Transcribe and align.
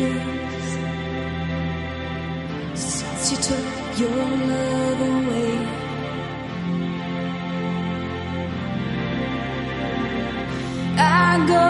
Days 0.00 0.68
since 2.74 3.24
you 3.30 3.38
took 3.48 3.66
your 4.00 4.20
love 4.50 5.00
away. 5.12 5.54
I 10.96 11.46
go 11.54 11.66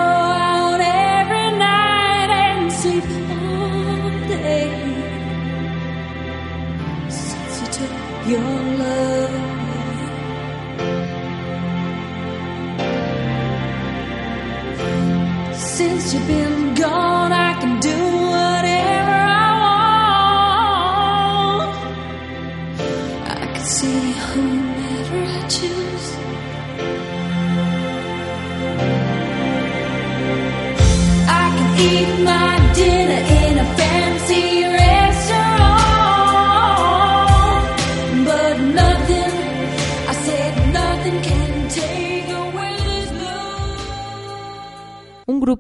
out 0.55 0.81
every 0.81 1.49
night 1.67 2.31
and 2.45 2.73
sleep 2.73 3.05
all 3.37 4.11
day 4.29 4.71
since 7.09 7.53
you 7.61 7.67
took 7.79 7.95
your 8.33 8.53
love 8.83 9.35
away. 9.45 9.71
Since 15.55 16.15
you've 16.15 16.27
been 16.27 16.70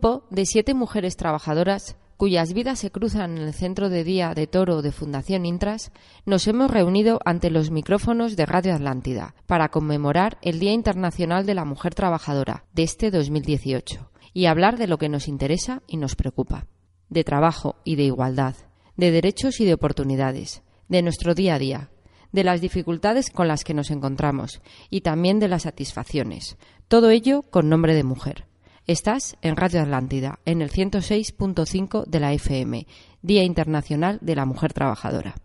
grupo 0.00 0.26
de 0.30 0.46
siete 0.46 0.72
mujeres 0.72 1.18
trabajadoras 1.18 1.98
cuyas 2.16 2.54
vidas 2.54 2.78
se 2.78 2.90
cruzan 2.90 3.36
en 3.36 3.42
el 3.48 3.52
centro 3.52 3.90
de 3.90 4.02
día 4.02 4.32
de 4.32 4.46
Toro 4.46 4.80
de 4.80 4.92
Fundación 4.92 5.44
Intras, 5.44 5.92
nos 6.24 6.46
hemos 6.46 6.70
reunido 6.70 7.20
ante 7.26 7.50
los 7.50 7.70
micrófonos 7.70 8.34
de 8.34 8.46
Radio 8.46 8.74
Atlántida 8.74 9.34
para 9.46 9.68
conmemorar 9.68 10.38
el 10.40 10.58
Día 10.58 10.72
Internacional 10.72 11.44
de 11.44 11.54
la 11.54 11.66
Mujer 11.66 11.94
Trabajadora 11.94 12.64
de 12.72 12.84
este 12.84 13.10
2018 13.10 14.10
y 14.32 14.46
hablar 14.46 14.78
de 14.78 14.86
lo 14.86 14.96
que 14.96 15.10
nos 15.10 15.28
interesa 15.28 15.82
y 15.86 15.98
nos 15.98 16.16
preocupa, 16.16 16.66
de 17.10 17.22
trabajo 17.22 17.76
y 17.84 17.96
de 17.96 18.04
igualdad, 18.04 18.54
de 18.96 19.10
derechos 19.10 19.60
y 19.60 19.66
de 19.66 19.74
oportunidades, 19.74 20.62
de 20.88 21.02
nuestro 21.02 21.34
día 21.34 21.56
a 21.56 21.58
día, 21.58 21.90
de 22.32 22.44
las 22.44 22.62
dificultades 22.62 23.28
con 23.28 23.48
las 23.48 23.64
que 23.64 23.74
nos 23.74 23.90
encontramos 23.90 24.62
y 24.88 25.02
también 25.02 25.40
de 25.40 25.48
las 25.48 25.64
satisfacciones. 25.64 26.56
Todo 26.88 27.10
ello 27.10 27.42
con 27.42 27.68
nombre 27.68 27.94
de 27.94 28.04
mujer. 28.04 28.49
Estás 28.90 29.36
en 29.40 29.54
Radio 29.54 29.82
Atlántida, 29.82 30.40
en 30.44 30.62
el 30.62 30.70
106.5 30.72 32.06
de 32.06 32.18
la 32.18 32.32
FM, 32.32 32.88
Día 33.22 33.44
Internacional 33.44 34.18
de 34.20 34.34
la 34.34 34.46
Mujer 34.46 34.72
Trabajadora. 34.72 35.36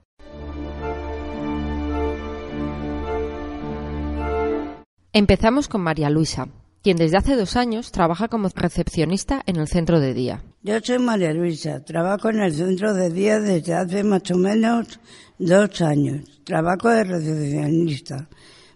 Empezamos 5.14 5.68
con 5.68 5.82
María 5.82 6.10
Luisa, 6.10 6.48
quien 6.82 6.98
desde 6.98 7.18
hace 7.18 7.36
dos 7.36 7.56
años 7.56 7.92
trabaja 7.92 8.30
como 8.30 8.50
recepcionista 8.50 9.44
en 9.46 9.58
el 9.58 9.68
centro 9.68 10.00
de 10.00 10.16
día. 10.16 10.42
Yo 10.64 10.80
soy 10.82 10.98
María 10.98 11.32
Luisa, 11.32 11.86
trabajo 11.86 12.32
en 12.32 12.40
el 12.40 12.52
centro 12.52 12.96
de 12.96 13.12
día 13.12 13.40
desde 13.40 13.76
hace 13.76 14.04
más 14.04 14.24
o 14.32 14.40
menos 14.40 15.00
dos 15.38 15.82
años. 15.84 16.42
Trabajo 16.44 16.90
de 16.90 17.04
recepcionista. 17.04 18.28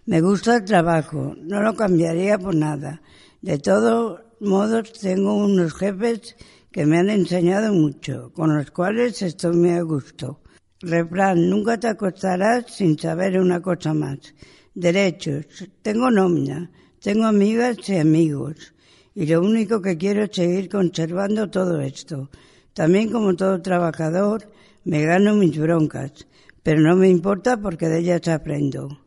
Me 0.05 0.21
gusta 0.21 0.57
el 0.57 0.65
trabajo, 0.65 1.33
no 1.39 1.59
lo 1.59 1.73
cambiaría 1.73 2.37
por 2.37 2.53
nada. 2.53 3.01
De 3.41 3.57
todos 3.57 4.28
modos, 4.41 4.93
tengo 4.93 5.35
unos 5.35 5.73
jefes 5.73 6.35
que 6.71 6.85
me 6.85 6.97
han 6.97 7.09
enseñado 7.09 7.73
mucho, 7.73 8.31
con 8.33 8.55
los 8.55 8.71
cuales 8.71 9.21
estoy 9.21 9.55
muy 9.55 9.71
a 9.71 9.81
gusto. 9.81 10.41
Refrán, 10.81 11.49
nunca 11.49 11.77
te 11.77 11.87
acostarás 11.87 12.71
sin 12.73 12.97
saber 12.97 13.39
una 13.39 13.61
cosa 13.61 13.93
más. 13.93 14.33
Derechos, 14.73 15.45
tengo 15.81 16.09
nómina, 16.09 16.71
tengo 17.01 17.25
amigas 17.25 17.77
y 17.89 17.97
amigos. 17.97 18.73
Y 19.13 19.25
lo 19.25 19.41
único 19.41 19.81
que 19.81 19.97
quiero 19.97 20.23
es 20.23 20.29
seguir 20.33 20.69
conservando 20.69 21.49
todo 21.49 21.81
esto. 21.81 22.29
También 22.73 23.11
como 23.11 23.35
todo 23.35 23.61
trabajador, 23.61 24.49
me 24.85 25.03
gano 25.03 25.35
mis 25.35 25.57
broncas, 25.59 26.27
pero 26.63 26.79
no 26.79 26.95
me 26.95 27.09
importa 27.09 27.57
porque 27.57 27.87
de 27.87 27.99
ellas 27.99 28.27
aprendo. 28.27 28.99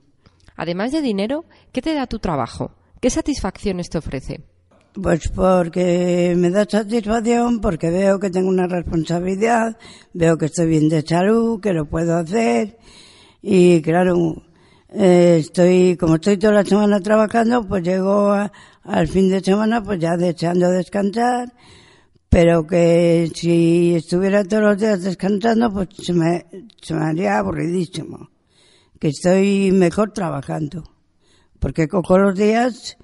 Además 0.56 0.92
de 0.92 1.00
dinero, 1.00 1.46
¿qué 1.72 1.80
te 1.80 1.94
da 1.94 2.06
tu 2.06 2.18
trabajo? 2.18 2.72
¿Qué 3.00 3.08
satisfacciones 3.08 3.88
te 3.88 3.98
ofrece? 3.98 4.51
Pues 4.94 5.28
porque 5.28 6.34
me 6.36 6.50
da 6.50 6.66
satisfacción, 6.68 7.60
porque 7.62 7.90
veo 7.90 8.18
que 8.20 8.28
tengo 8.28 8.50
una 8.50 8.66
responsabilidad, 8.66 9.78
veo 10.12 10.36
que 10.36 10.46
estoy 10.46 10.66
bien 10.66 10.88
de 10.90 11.00
salud, 11.00 11.60
que 11.62 11.72
lo 11.72 11.86
puedo 11.86 12.14
hacer. 12.16 12.76
Y 13.40 13.80
claro, 13.80 14.42
eh, 14.90 15.38
estoy, 15.40 15.96
como 15.96 16.16
estoy 16.16 16.36
toda 16.36 16.52
la 16.52 16.64
semana 16.64 17.00
trabajando, 17.00 17.66
pues 17.66 17.82
llego 17.82 18.32
a- 18.32 18.52
al 18.82 19.08
fin 19.08 19.30
de 19.30 19.40
semana 19.40 19.82
pues 19.82 19.98
ya 19.98 20.14
deseando 20.18 20.70
descansar, 20.70 21.50
pero 22.28 22.66
que 22.66 23.30
si 23.34 23.94
estuviera 23.94 24.44
todos 24.44 24.62
los 24.62 24.78
días 24.78 25.02
descansando 25.02 25.72
pues 25.72 25.88
se 26.02 26.12
me, 26.12 26.44
se 26.82 26.92
me 26.94 27.04
haría 27.04 27.38
aburridísimo, 27.38 28.28
que 29.00 29.08
estoy 29.08 29.72
mejor 29.72 30.12
trabajando, 30.12 30.84
porque 31.58 31.88
cojo 31.88 32.18
los 32.18 32.36
días 32.36 32.98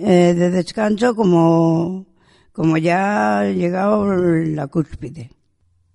eh, 0.00 0.32
de 0.32 0.50
descanso 0.50 1.16
como, 1.16 2.06
como 2.52 2.78
ya 2.78 3.40
ha 3.40 3.44
llegado 3.50 4.06
la 4.14 4.68
cúspide. 4.68 5.32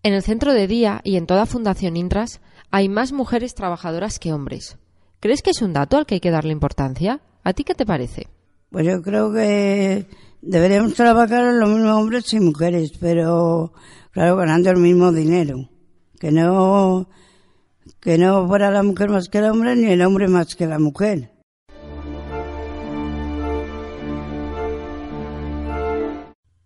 En 0.03 0.13
el 0.13 0.21
centro 0.21 0.53
de 0.53 0.67
día 0.67 0.99
y 1.05 1.15
en 1.15 1.25
toda 1.25 1.45
Fundación 1.45 1.95
Intras 1.95 2.41
hay 2.69 2.89
más 2.89 3.13
mujeres 3.13 3.55
trabajadoras 3.55 4.19
que 4.19 4.33
hombres. 4.33 4.77
¿Crees 5.21 5.41
que 5.41 5.51
es 5.51 5.61
un 5.61 5.71
dato 5.71 5.95
al 5.95 6.05
que 6.05 6.15
hay 6.15 6.19
que 6.19 6.31
darle 6.31 6.51
importancia? 6.51 7.21
¿A 7.45 7.53
ti 7.53 7.63
qué 7.63 7.75
te 7.75 7.85
parece? 7.85 8.27
Pues 8.69 8.85
yo 8.85 9.01
creo 9.01 9.31
que 9.31 10.05
deberíamos 10.41 10.95
trabajar 10.95 11.53
los 11.53 11.69
mismos 11.69 11.91
hombres 11.91 12.33
y 12.33 12.41
mujeres, 12.41 12.91
pero 12.99 13.71
claro, 14.11 14.35
ganando 14.35 14.69
el 14.69 14.77
mismo 14.79 15.13
dinero. 15.13 15.69
Que 16.19 16.31
no, 16.31 17.07
que 18.01 18.17
no 18.17 18.45
fuera 18.47 18.69
la 18.69 18.83
mujer 18.83 19.09
más 19.09 19.29
que 19.29 19.37
el 19.37 19.45
hombre 19.45 19.77
ni 19.77 19.85
el 19.85 20.01
hombre 20.01 20.27
más 20.27 20.55
que 20.55 20.67
la 20.67 20.79
mujer. 20.79 21.32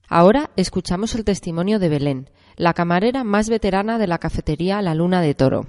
Ahora 0.09 0.51
escuchamos 0.55 1.15
el 1.15 1.25
testimonio 1.25 1.79
de 1.79 1.89
Belén, 1.89 2.29
la 2.55 2.73
camarera 2.73 3.25
más 3.25 3.49
veterana 3.49 3.97
de 3.97 4.07
la 4.07 4.19
cafetería 4.19 4.81
La 4.81 4.95
Luna 4.95 5.21
de 5.21 5.35
Toro. 5.35 5.65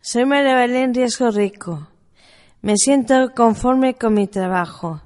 Soy 0.00 0.24
María 0.24 0.54
Belén 0.54 0.94
Riesgo 0.94 1.30
Rico. 1.30 1.86
Me 2.62 2.76
siento 2.78 3.32
conforme 3.36 3.94
con 3.94 4.14
mi 4.14 4.28
trabajo. 4.28 5.02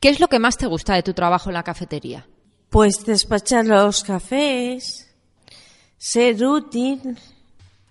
¿Qué 0.00 0.10
es 0.10 0.20
lo 0.20 0.28
que 0.28 0.38
más 0.38 0.58
te 0.58 0.66
gusta 0.66 0.94
de 0.94 1.02
tu 1.02 1.14
trabajo 1.14 1.48
en 1.48 1.54
la 1.54 1.62
cafetería? 1.62 2.26
Pues 2.68 3.04
despachar 3.06 3.64
los 3.64 4.04
cafés, 4.04 5.10
ser 5.96 6.44
útil. 6.44 7.18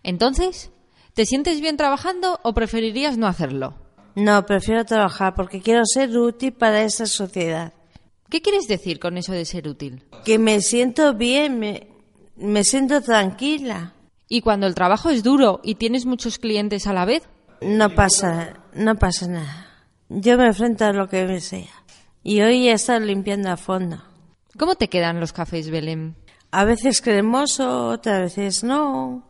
Entonces, 0.04 0.70
¿te 1.16 1.26
sientes 1.26 1.60
bien 1.60 1.76
trabajando 1.76 2.40
o 2.44 2.54
preferirías 2.54 3.18
no 3.18 3.26
hacerlo? 3.26 3.74
No, 4.14 4.46
prefiero 4.46 4.86
trabajar 4.86 5.34
porque 5.34 5.62
quiero 5.62 5.82
ser 5.86 6.16
útil 6.16 6.54
para 6.54 6.84
esta 6.84 7.08
sociedad. 7.08 7.74
¿Qué 8.30 8.42
quieres 8.42 8.68
decir 8.68 9.00
con 9.00 9.18
eso 9.18 9.34
de 9.34 9.46
ser 9.46 9.68
útil? 9.68 10.04
Que 10.24 10.38
me 10.38 10.62
siento 10.62 11.16
bien, 11.16 11.60
me, 11.60 11.88
me 12.36 12.64
siento 12.64 13.02
tranquila. 13.02 13.94
¿Y 14.28 14.42
cuando 14.42 14.68
el 14.68 14.76
trabajo 14.76 15.10
es 15.10 15.24
duro 15.24 15.60
y 15.64 15.76
tienes 15.76 16.06
muchos 16.06 16.38
clientes 16.38 16.86
a 16.86 16.94
la 16.94 17.06
vez? 17.06 17.24
No 17.62 17.96
pasa, 17.96 18.62
no 18.74 18.96
pasa 18.96 19.28
nada. 19.28 19.88
Yo 20.10 20.38
me 20.38 20.48
enfrento 20.48 20.86
a 20.86 20.94
lo 20.94 21.10
que 21.10 21.26
me 21.26 21.42
sea. 21.42 21.84
Y 22.24 22.42
hoy 22.42 22.70
he 22.70 22.74
estado 22.74 23.00
limpiando 23.00 23.50
a 23.50 23.58
fondo. 23.58 24.04
¿Cómo 24.58 24.76
te 24.76 24.90
quedan 24.90 25.20
los 25.20 25.34
cafés, 25.34 25.72
Belén? 25.72 26.16
A 26.52 26.66
veces 26.66 27.02
cremoso, 27.02 27.88
otras 27.90 28.22
veces 28.22 28.64
no. 28.64 29.24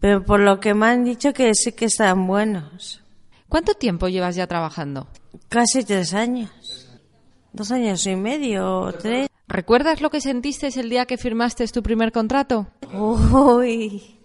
Pero 0.00 0.24
por 0.24 0.40
lo 0.40 0.58
que 0.58 0.74
me 0.74 0.86
han 0.86 1.04
dicho 1.04 1.32
que 1.32 1.54
sí 1.54 1.72
que 1.72 1.86
están 1.86 2.26
buenos. 2.26 3.02
¿Cuánto 3.48 3.74
tiempo 3.74 4.08
llevas 4.08 4.34
ya 4.34 4.46
trabajando? 4.46 5.06
Casi 5.48 5.84
tres 5.84 6.14
años. 6.14 6.50
Dos 7.54 7.70
años 7.70 8.04
y 8.06 8.16
medio 8.16 8.80
o 8.80 8.92
tres. 8.92 9.28
¿Recuerdas 9.46 10.00
lo 10.00 10.10
que 10.10 10.20
sentiste 10.20 10.68
el 10.78 10.90
día 10.90 11.06
que 11.06 11.16
firmaste 11.16 11.64
tu 11.68 11.84
primer 11.84 12.10
contrato? 12.10 12.66
Uy, 12.92 14.18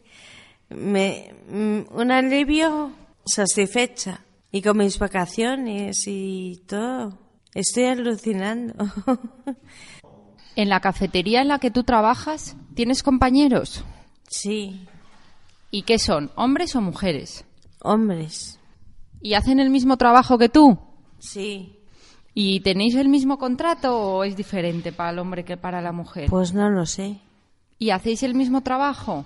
me, 0.69 1.35
mm, 1.47 1.95
un 1.95 2.11
alivio 2.11 2.91
satisfecha. 3.25 4.21
Y 4.51 4.63
con 4.63 4.77
mis 4.77 4.97
vacaciones 4.97 6.07
y 6.07 6.63
todo. 6.67 7.19
Estoy 7.53 7.83
alucinando. 7.85 8.73
¿En 10.55 10.69
la 10.69 10.79
cafetería 10.79 11.41
en 11.43 11.49
la 11.49 11.59
que 11.59 11.69
tú 11.69 11.83
trabajas 11.83 12.55
tienes 12.73 13.03
compañeros? 13.03 13.83
sí, 14.27 14.87
¿Y 15.71 15.83
qué 15.83 15.99
son, 15.99 16.31
hombres 16.35 16.75
o 16.75 16.81
mujeres? 16.81 17.45
hombres. 17.83 18.59
¿Y 19.21 19.35
hacen 19.35 19.59
el 19.59 19.69
mismo 19.69 19.97
trabajo 19.97 20.39
que 20.39 20.49
tú? 20.49 20.79
Sí. 21.19 21.78
¿Y 22.33 22.61
tenéis 22.61 22.95
el 22.95 23.09
mismo 23.09 23.37
contrato 23.37 23.97
o 23.97 24.23
es 24.23 24.35
diferente 24.35 24.91
para 24.91 25.11
el 25.11 25.19
hombre 25.19 25.43
que 25.43 25.57
para 25.57 25.81
la 25.81 25.91
mujer? 25.91 26.29
Pues 26.29 26.53
no 26.53 26.69
lo 26.69 26.85
sé. 26.85 27.19
¿Y 27.77 27.89
hacéis 27.89 28.23
el 28.23 28.35
mismo 28.35 28.61
trabajo? 28.61 29.25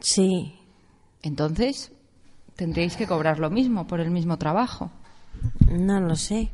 Sí. 0.00 0.54
Entonces, 1.22 1.92
tendréis 2.56 2.96
que 2.96 3.06
cobrar 3.06 3.38
lo 3.38 3.50
mismo 3.50 3.86
por 3.86 4.00
el 4.00 4.10
mismo 4.10 4.38
trabajo. 4.38 4.90
No 5.70 6.00
lo 6.00 6.16
sé. 6.16 6.50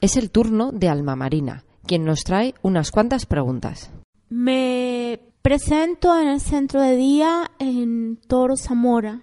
Es 0.00 0.16
el 0.16 0.30
turno 0.30 0.72
de 0.72 0.88
Alma 0.88 1.16
Marina, 1.16 1.64
quien 1.86 2.04
nos 2.04 2.22
trae 2.22 2.54
unas 2.62 2.90
cuantas 2.90 3.26
preguntas. 3.26 3.90
Me 4.28 5.20
presento 5.42 6.18
en 6.20 6.28
el 6.28 6.40
centro 6.40 6.82
de 6.82 6.96
día 6.96 7.50
en 7.58 8.18
Toro 8.28 8.56
Zamora. 8.56 9.22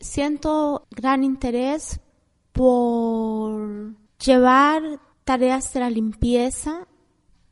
Siento 0.00 0.86
gran 0.90 1.24
interés 1.24 2.00
por 2.52 3.94
llevar 4.24 5.00
tareas 5.24 5.72
de 5.72 5.80
la 5.80 5.90
limpieza. 5.90 6.86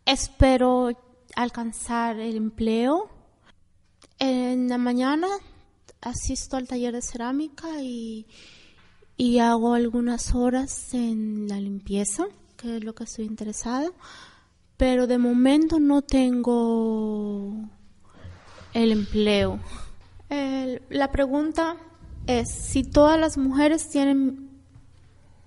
Espero 0.05 0.91
alcanzar 1.35 2.19
el 2.19 2.37
empleo. 2.37 3.11
En 4.19 4.69
la 4.69 4.79
mañana 4.79 5.29
asisto 6.01 6.57
al 6.57 6.69
taller 6.69 6.95
de 6.95 7.03
cerámica 7.03 7.83
y, 7.83 8.27
y 9.17 9.39
hago 9.41 9.75
algunas 9.75 10.35
horas 10.35 10.95
en 10.95 11.49
la 11.49 11.61
limpieza, 11.61 12.27
que 12.57 12.77
es 12.77 12.85
lo 12.85 12.95
que 12.95 13.05
estoy 13.05 13.27
interesada 13.27 13.91
pero 14.77 15.07
de 15.07 15.19
momento 15.19 15.81
no 15.81 16.03
tengo 16.03 17.55
el 18.75 18.93
empleo. 18.93 19.59
La 20.91 21.11
pregunta 21.13 21.77
es 22.27 22.51
si 22.51 22.83
todas 22.85 23.19
las 23.19 23.37
mujeres 23.39 23.89
tienen 23.89 24.51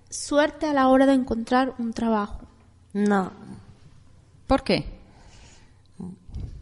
suerte 0.09 0.65
a 0.65 0.73
la 0.73 0.87
hora 0.87 1.05
de 1.05 1.13
encontrar 1.13 1.75
un 1.77 1.93
trabajo. 1.93 2.41
No. 2.93 3.31
¿Por 4.47 4.63
qué? 4.63 4.85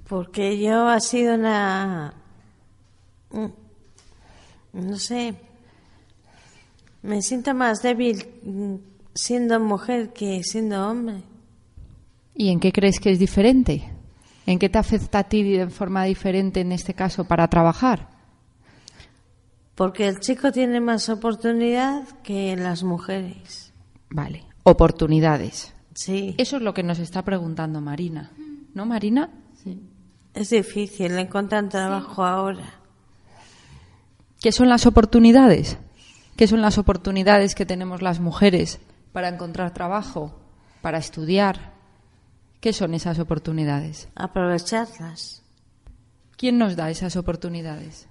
Porque 0.07 0.59
yo 0.59 0.87
ha 0.87 0.99
sido 0.99 1.35
una... 1.35 2.13
mm, 3.31 3.45
No 4.73 4.97
sé. 4.97 5.35
Me 7.01 7.21
siento 7.21 7.53
más 7.53 7.81
débil 7.81 8.25
mm, 8.43 8.75
siendo 9.13 9.59
mujer 9.59 10.11
que 10.13 10.43
siendo 10.43 10.89
hombre. 10.89 11.21
¿Y 12.35 12.49
en 12.49 12.59
qué 12.59 12.71
crees 12.71 12.99
que 12.99 13.11
es 13.11 13.19
diferente? 13.19 13.91
¿En 14.45 14.59
qué 14.59 14.69
te 14.69 14.77
afecta 14.77 15.19
a 15.19 15.23
ti 15.23 15.43
de 15.43 15.69
forma 15.69 16.03
diferente 16.05 16.61
en 16.61 16.71
este 16.71 16.93
caso 16.93 17.25
para 17.25 17.47
trabajar? 17.47 18.16
Porque 19.77 20.07
el 20.07 20.19
chico 20.19 20.51
tiene 20.51 20.81
más 20.81 21.07
oportunidad 21.07 22.01
que 22.23 22.55
las 22.55 22.81
mujeres. 22.81 23.71
Vale, 24.09 24.43
oportunidades. 24.63 25.71
Sí. 25.93 26.33
Eso 26.39 26.57
es 26.57 26.63
lo 26.63 26.73
que 26.73 26.81
nos 26.81 26.97
está 26.97 27.21
preguntando 27.21 27.79
Marina. 27.79 28.31
¿No, 28.73 28.87
Marina? 28.87 29.29
Es 30.33 30.49
difícil 30.49 31.15
encontrar 31.19 31.69
trabajo 31.69 32.25
ahora. 32.25 32.73
¿Qué 34.41 34.51
son 34.51 34.67
las 34.67 34.87
oportunidades? 34.87 35.77
¿Qué 36.35 36.47
son 36.47 36.61
las 36.61 36.79
oportunidades 36.79 37.53
que 37.53 37.67
tenemos 37.67 38.01
las 38.01 38.19
mujeres 38.19 38.79
para 39.13 39.29
encontrar 39.29 39.75
trabajo, 39.75 40.39
para 40.81 40.97
estudiar? 40.97 41.73
¿Qué 42.61 42.73
son 42.73 42.95
esas 42.95 43.19
oportunidades? 43.19 44.09
Aprovecharlas. 44.15 45.43
¿Quién 46.35 46.57
nos 46.57 46.75
da 46.75 46.89
esas 46.89 47.15
oportunidades? 47.15 48.07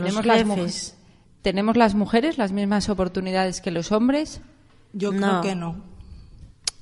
Los 0.00 0.26
las 0.26 0.46
mujeres. 0.46 0.96
¿Tenemos 1.42 1.76
las 1.76 1.94
mujeres 1.94 2.38
las 2.38 2.52
mismas 2.52 2.88
oportunidades 2.88 3.60
que 3.60 3.70
los 3.70 3.92
hombres? 3.92 4.40
Yo 4.92 5.12
No. 5.12 5.18
creo 5.18 5.40
que 5.42 5.54
no. 5.54 5.76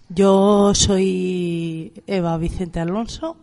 Yo 0.09 0.75
soy 0.75 1.93
Eva 2.07 2.37
Vicente 2.39 2.81
Alonso. 2.81 3.37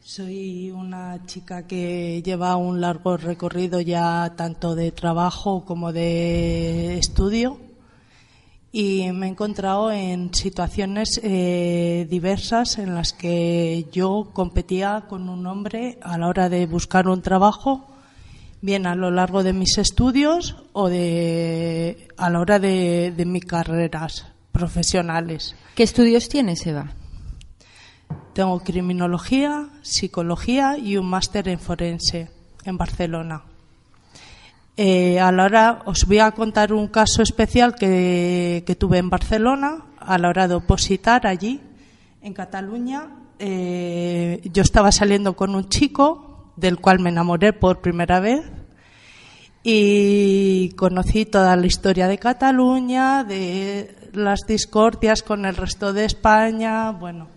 Soy 0.00 0.70
una 0.70 1.24
chica 1.26 1.66
que 1.66 2.22
lleva 2.22 2.56
un 2.56 2.80
largo 2.80 3.16
recorrido 3.16 3.80
ya 3.80 4.34
tanto 4.36 4.74
de 4.74 4.92
trabajo 4.92 5.64
como 5.64 5.92
de 5.92 6.98
estudio 6.98 7.58
y 8.70 9.10
me 9.12 9.26
he 9.26 9.30
encontrado 9.30 9.90
en 9.92 10.34
situaciones 10.34 11.20
eh, 11.22 12.06
diversas 12.10 12.78
en 12.78 12.94
las 12.94 13.12
que 13.12 13.86
yo 13.92 14.30
competía 14.32 15.04
con 15.08 15.28
un 15.28 15.46
hombre 15.46 15.98
a 16.02 16.18
la 16.18 16.28
hora 16.28 16.48
de 16.48 16.66
buscar 16.66 17.08
un 17.08 17.22
trabajo, 17.22 17.86
bien 18.64 18.86
a 18.86 18.94
lo 18.94 19.10
largo 19.10 19.42
de 19.42 19.52
mis 19.52 19.76
estudios 19.76 20.56
o 20.72 20.88
de, 20.88 22.08
a 22.16 22.30
la 22.30 22.40
hora 22.40 22.58
de, 22.58 23.12
de 23.14 23.26
mis 23.26 23.44
carreras 23.44 24.26
profesionales. 24.52 25.54
¿Qué 25.74 25.82
estudios 25.82 26.30
tienes, 26.30 26.66
Eva? 26.66 26.94
Tengo 28.32 28.58
criminología, 28.60 29.68
psicología 29.82 30.78
y 30.78 30.96
un 30.96 31.04
máster 31.10 31.48
en 31.48 31.58
forense 31.58 32.30
en 32.64 32.78
Barcelona. 32.78 33.42
Eh, 34.78 35.20
a 35.20 35.30
la 35.30 35.44
hora, 35.44 35.82
os 35.84 36.06
voy 36.06 36.20
a 36.20 36.30
contar 36.30 36.72
un 36.72 36.88
caso 36.88 37.20
especial 37.20 37.74
que, 37.74 38.64
que 38.66 38.74
tuve 38.76 38.96
en 38.96 39.10
Barcelona 39.10 39.84
a 39.98 40.16
la 40.16 40.30
hora 40.30 40.48
de 40.48 40.54
opositar 40.54 41.26
allí, 41.26 41.60
en 42.22 42.32
Cataluña. 42.32 43.10
eh, 43.38 44.40
yo 44.54 44.62
estaba 44.62 44.90
saliendo 44.90 45.36
con 45.36 45.54
un 45.54 45.68
chico 45.68 46.30
del 46.56 46.78
cual 46.78 47.00
me 47.00 47.10
enamoré 47.10 47.52
por 47.52 47.80
primera 47.80 48.20
vez 48.20 48.44
y 49.66 50.68
conocí 50.76 51.24
toda 51.24 51.56
la 51.56 51.66
historia 51.66 52.06
de 52.06 52.18
Cataluña, 52.18 53.24
de 53.24 54.10
las 54.12 54.46
discordias 54.46 55.22
con 55.22 55.46
el 55.46 55.56
resto 55.56 55.94
de 55.94 56.04
España, 56.04 56.90
bueno, 56.90 57.28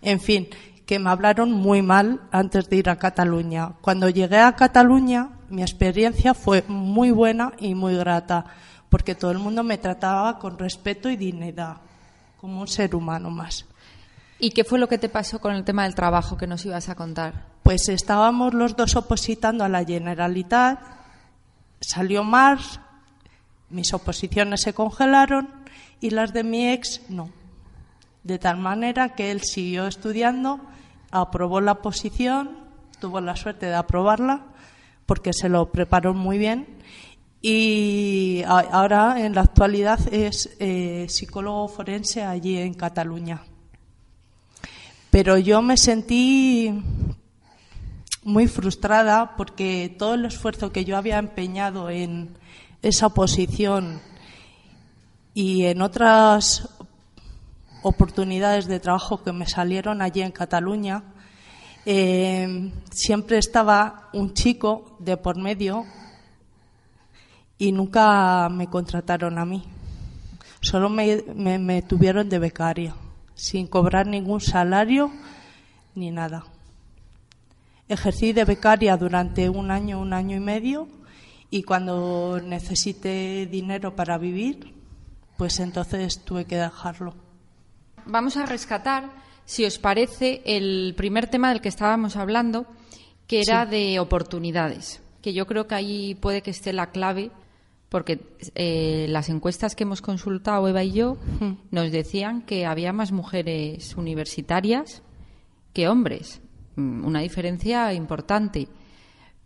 en 0.00 0.18
fin, 0.18 0.48
que 0.86 0.98
me 0.98 1.10
hablaron 1.10 1.52
muy 1.52 1.82
mal 1.82 2.22
antes 2.32 2.70
de 2.70 2.76
ir 2.76 2.88
a 2.88 2.96
Cataluña. 2.96 3.74
Cuando 3.82 4.08
llegué 4.08 4.38
a 4.38 4.56
Cataluña, 4.56 5.28
mi 5.50 5.60
experiencia 5.60 6.32
fue 6.32 6.64
muy 6.66 7.10
buena 7.10 7.52
y 7.58 7.74
muy 7.74 7.94
grata, 7.94 8.46
porque 8.88 9.14
todo 9.14 9.30
el 9.32 9.38
mundo 9.38 9.62
me 9.62 9.76
trataba 9.76 10.38
con 10.38 10.58
respeto 10.58 11.10
y 11.10 11.16
dignidad, 11.16 11.76
como 12.40 12.62
un 12.62 12.68
ser 12.68 12.94
humano 12.94 13.30
más. 13.30 13.66
¿Y 14.38 14.50
qué 14.50 14.64
fue 14.64 14.78
lo 14.78 14.88
que 14.88 14.98
te 14.98 15.10
pasó 15.10 15.40
con 15.40 15.54
el 15.54 15.64
tema 15.64 15.84
del 15.84 15.94
trabajo 15.94 16.38
que 16.38 16.46
nos 16.46 16.64
ibas 16.64 16.88
a 16.88 16.94
contar? 16.94 17.44
Pues 17.62 17.90
estábamos 17.90 18.54
los 18.54 18.76
dos 18.76 18.96
opositando 18.96 19.62
a 19.62 19.68
la 19.68 19.84
Generalitat, 19.84 20.95
salió 21.80 22.24
Mars, 22.24 22.80
mis 23.70 23.92
oposiciones 23.92 24.62
se 24.62 24.74
congelaron 24.74 25.48
y 26.00 26.10
las 26.10 26.32
de 26.32 26.44
mi 26.44 26.68
ex 26.68 27.02
no. 27.08 27.30
De 28.22 28.38
tal 28.38 28.58
manera 28.58 29.10
que 29.10 29.30
él 29.30 29.42
siguió 29.42 29.86
estudiando, 29.86 30.60
aprobó 31.10 31.60
la 31.60 31.76
posición, 31.76 32.58
tuvo 33.00 33.20
la 33.20 33.36
suerte 33.36 33.66
de 33.66 33.74
aprobarla 33.74 34.46
porque 35.06 35.32
se 35.32 35.48
lo 35.48 35.70
preparó 35.70 36.14
muy 36.14 36.38
bien 36.38 36.66
y 37.40 38.42
ahora 38.46 39.24
en 39.24 39.34
la 39.34 39.42
actualidad 39.42 40.00
es 40.12 40.56
eh, 40.58 41.06
psicólogo 41.08 41.68
forense 41.68 42.24
allí 42.24 42.58
en 42.58 42.74
Cataluña. 42.74 43.42
Pero 45.10 45.38
yo 45.38 45.62
me 45.62 45.76
sentí 45.76 46.82
muy 48.26 48.48
frustrada 48.48 49.36
porque 49.36 49.94
todo 49.96 50.14
el 50.14 50.24
esfuerzo 50.24 50.72
que 50.72 50.84
yo 50.84 50.96
había 50.96 51.18
empeñado 51.18 51.90
en 51.90 52.36
esa 52.82 53.08
posición 53.10 54.00
y 55.32 55.66
en 55.66 55.80
otras 55.80 56.68
oportunidades 57.82 58.66
de 58.66 58.80
trabajo 58.80 59.22
que 59.22 59.32
me 59.32 59.46
salieron 59.46 60.02
allí 60.02 60.22
en 60.22 60.32
Cataluña, 60.32 61.04
eh, 61.84 62.72
siempre 62.90 63.38
estaba 63.38 64.10
un 64.12 64.34
chico 64.34 64.96
de 64.98 65.16
por 65.16 65.36
medio 65.36 65.86
y 67.58 67.70
nunca 67.70 68.48
me 68.48 68.66
contrataron 68.66 69.38
a 69.38 69.44
mí. 69.44 69.62
Solo 70.60 70.88
me, 70.88 71.22
me 71.36 71.82
tuvieron 71.82 72.28
de 72.28 72.40
becaria, 72.40 72.96
sin 73.36 73.68
cobrar 73.68 74.08
ningún 74.08 74.40
salario 74.40 75.12
ni 75.94 76.10
nada. 76.10 76.44
Ejercí 77.88 78.32
de 78.32 78.44
becaria 78.44 78.96
durante 78.96 79.48
un 79.48 79.70
año, 79.70 80.00
un 80.00 80.12
año 80.12 80.36
y 80.36 80.40
medio 80.40 80.88
y 81.50 81.62
cuando 81.62 82.40
necesité 82.42 83.46
dinero 83.46 83.94
para 83.94 84.18
vivir, 84.18 84.74
pues 85.36 85.60
entonces 85.60 86.20
tuve 86.24 86.44
que 86.44 86.56
dejarlo. 86.56 87.14
Vamos 88.04 88.36
a 88.36 88.46
rescatar, 88.46 89.10
si 89.44 89.64
os 89.64 89.78
parece, 89.78 90.42
el 90.44 90.94
primer 90.96 91.28
tema 91.28 91.50
del 91.50 91.60
que 91.60 91.68
estábamos 91.68 92.16
hablando, 92.16 92.66
que 93.26 93.40
era 93.40 93.66
de 93.66 93.98
oportunidades, 93.98 95.02
que 95.22 95.32
yo 95.32 95.46
creo 95.46 95.66
que 95.66 95.74
ahí 95.74 96.14
puede 96.14 96.42
que 96.42 96.50
esté 96.50 96.72
la 96.72 96.90
clave, 96.90 97.30
porque 97.88 98.20
eh, 98.54 99.06
las 99.08 99.28
encuestas 99.28 99.76
que 99.76 99.84
hemos 99.84 100.02
consultado 100.02 100.66
Eva 100.68 100.82
y 100.82 100.92
yo 100.92 101.16
nos 101.70 101.90
decían 101.92 102.42
que 102.42 102.66
había 102.66 102.92
más 102.92 103.12
mujeres 103.12 103.96
universitarias 103.96 105.02
que 105.72 105.88
hombres, 105.88 106.40
una 106.76 107.20
diferencia 107.20 107.92
importante. 107.92 108.68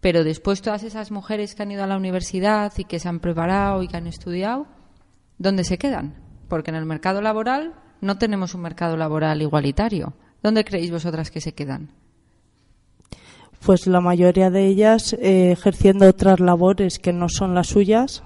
Pero 0.00 0.24
después 0.24 0.62
todas 0.62 0.82
esas 0.82 1.10
mujeres 1.10 1.54
que 1.54 1.62
han 1.62 1.72
ido 1.72 1.84
a 1.84 1.86
la 1.86 1.96
universidad 1.96 2.72
y 2.76 2.84
que 2.84 2.98
se 2.98 3.08
han 3.08 3.20
preparado 3.20 3.82
y 3.82 3.88
que 3.88 3.96
han 3.96 4.06
estudiado, 4.06 4.66
¿dónde 5.38 5.64
se 5.64 5.78
quedan? 5.78 6.14
Porque 6.48 6.70
en 6.70 6.76
el 6.76 6.86
mercado 6.86 7.20
laboral 7.20 7.74
no 8.00 8.18
tenemos 8.18 8.54
un 8.54 8.62
mercado 8.62 8.96
laboral 8.96 9.42
igualitario. 9.42 10.14
¿Dónde 10.42 10.64
creéis 10.64 10.90
vosotras 10.90 11.30
que 11.30 11.40
se 11.40 11.52
quedan? 11.52 11.90
Pues 13.64 13.86
la 13.86 14.00
mayoría 14.00 14.48
de 14.50 14.66
ellas 14.66 15.12
eh, 15.12 15.52
ejerciendo 15.52 16.08
otras 16.08 16.40
labores 16.40 16.98
que 16.98 17.12
no 17.12 17.28
son 17.28 17.54
las 17.54 17.66
suyas, 17.66 18.22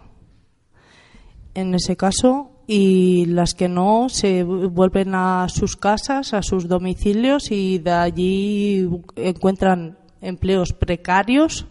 en 1.54 1.74
ese 1.74 1.96
caso, 1.96 2.53
y 2.66 3.26
las 3.26 3.54
que 3.54 3.68
no 3.68 4.08
se 4.08 4.42
vuelven 4.42 5.14
a 5.14 5.46
sus 5.48 5.76
casas, 5.76 6.32
a 6.32 6.42
sus 6.42 6.68
domicilios 6.68 7.50
y 7.50 7.78
de 7.78 7.90
allí 7.90 8.90
encuentran 9.16 9.98
empleos 10.20 10.72
precarios 10.72 11.66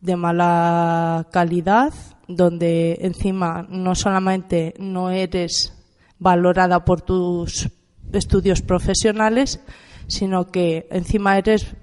de 0.00 0.16
mala 0.16 1.26
calidad, 1.30 1.92
donde 2.26 2.98
encima 3.02 3.66
no 3.68 3.94
solamente 3.94 4.74
no 4.78 5.10
eres 5.10 5.74
valorada 6.18 6.84
por 6.84 7.02
tus 7.02 7.68
estudios 8.12 8.62
profesionales, 8.62 9.60
sino 10.06 10.50
que 10.50 10.88
encima 10.90 11.36
eres 11.36 11.74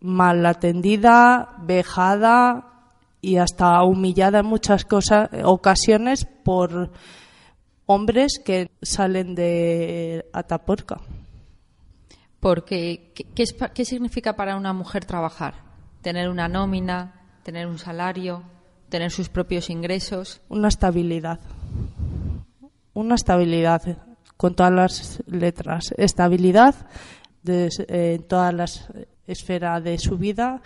mal 0.00 0.44
atendida, 0.46 1.56
vejada 1.62 2.71
y 3.22 3.36
hasta 3.36 3.82
humillada 3.84 4.40
en 4.40 4.46
muchas 4.46 4.84
cosas, 4.84 5.30
ocasiones 5.44 6.26
por 6.44 6.90
hombres 7.86 8.40
que 8.44 8.70
salen 8.82 9.36
de 9.36 10.26
Atapuerca. 10.32 11.00
Porque, 12.40 13.12
¿qué, 13.14 13.44
¿qué 13.72 13.84
significa 13.84 14.34
para 14.34 14.56
una 14.56 14.72
mujer 14.72 15.04
trabajar? 15.04 15.54
Tener 16.02 16.28
una 16.28 16.48
nómina, 16.48 17.14
tener 17.44 17.68
un 17.68 17.78
salario, 17.78 18.42
tener 18.88 19.12
sus 19.12 19.28
propios 19.28 19.70
ingresos. 19.70 20.40
Una 20.48 20.66
estabilidad. 20.66 21.38
Una 22.92 23.14
estabilidad 23.14 23.98
con 24.36 24.56
todas 24.56 24.72
las 24.72 25.22
letras. 25.26 25.94
Estabilidad 25.96 26.74
de, 27.44 27.68
eh, 27.86 28.14
en 28.16 28.24
todas 28.24 28.52
las 28.52 28.88
esferas 29.28 29.84
de 29.84 29.96
su 29.98 30.18
vida 30.18 30.60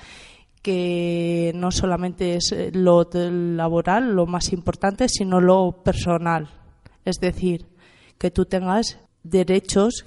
que 0.66 1.52
no 1.54 1.70
solamente 1.70 2.34
es 2.34 2.52
lo 2.72 3.08
laboral 3.12 4.16
lo 4.16 4.26
más 4.26 4.52
importante, 4.52 5.08
sino 5.08 5.40
lo 5.40 5.84
personal. 5.84 6.48
Es 7.04 7.20
decir, 7.20 7.68
que 8.18 8.32
tú 8.32 8.46
tengas 8.46 8.98
derechos. 9.22 10.04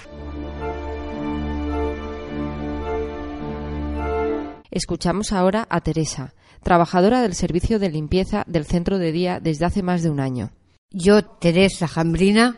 Escuchamos 4.69 5.31
ahora 5.31 5.65
a 5.69 5.79
Teresa, 5.79 6.33
trabajadora 6.61 7.21
del 7.21 7.35
servicio 7.35 7.79
de 7.79 7.91
limpieza 7.91 8.43
del 8.45 8.65
centro 8.65 8.97
de 8.97 9.13
día 9.13 9.39
desde 9.39 9.63
hace 9.63 9.81
más 9.81 10.03
de 10.03 10.09
un 10.09 10.19
año. 10.19 10.51
Yo, 10.91 11.23
Teresa 11.23 11.87
Jambrina, 11.87 12.57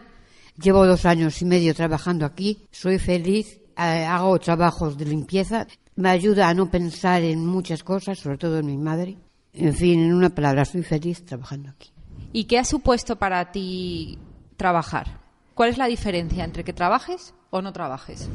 llevo 0.60 0.88
dos 0.88 1.05
años 1.05 1.39
y 1.43 1.46
medio 1.46 1.75
trabajando 1.75 2.25
aquí, 2.25 2.65
soy 2.72 2.98
feliz, 2.98 3.62
eh, 3.77 4.05
hago 4.05 4.39
trabajos 4.39 4.98
de 4.98 5.05
limpieza, 5.05 5.67
me 5.95 6.10
ayuda 6.10 6.50
a 6.50 6.53
no 6.53 6.69
pensar 6.69 7.24
en 7.24 7.45
muchas 7.45 7.83
cosas, 7.83 8.19
sobre 8.19 8.38
todo 8.38 8.60
en 8.60 8.65
mi 8.65 8.77
madre. 8.77 9.17
En 9.53 9.74
fin, 9.74 10.00
en 10.00 10.13
una 10.13 10.29
palabra, 10.29 10.65
soy 10.65 10.83
feliz 10.83 11.25
trabajando 11.25 11.69
aquí. 11.69 11.91
¿Y 12.33 12.45
qué 12.45 12.60
ha 12.60 12.63
supuesto 12.63 13.17
para 13.17 13.51
ti 13.51 14.17
trabajar? 14.55 15.19
¿Cuál 15.53 15.69
es 15.69 15.77
la 15.77 15.88
diferencia 15.88 16.43
entre 16.43 16.63
que 16.63 16.74
trabajes 16.74 17.33
o 17.50 17.62
no 17.62 17.74
trabajes? 17.74 18.29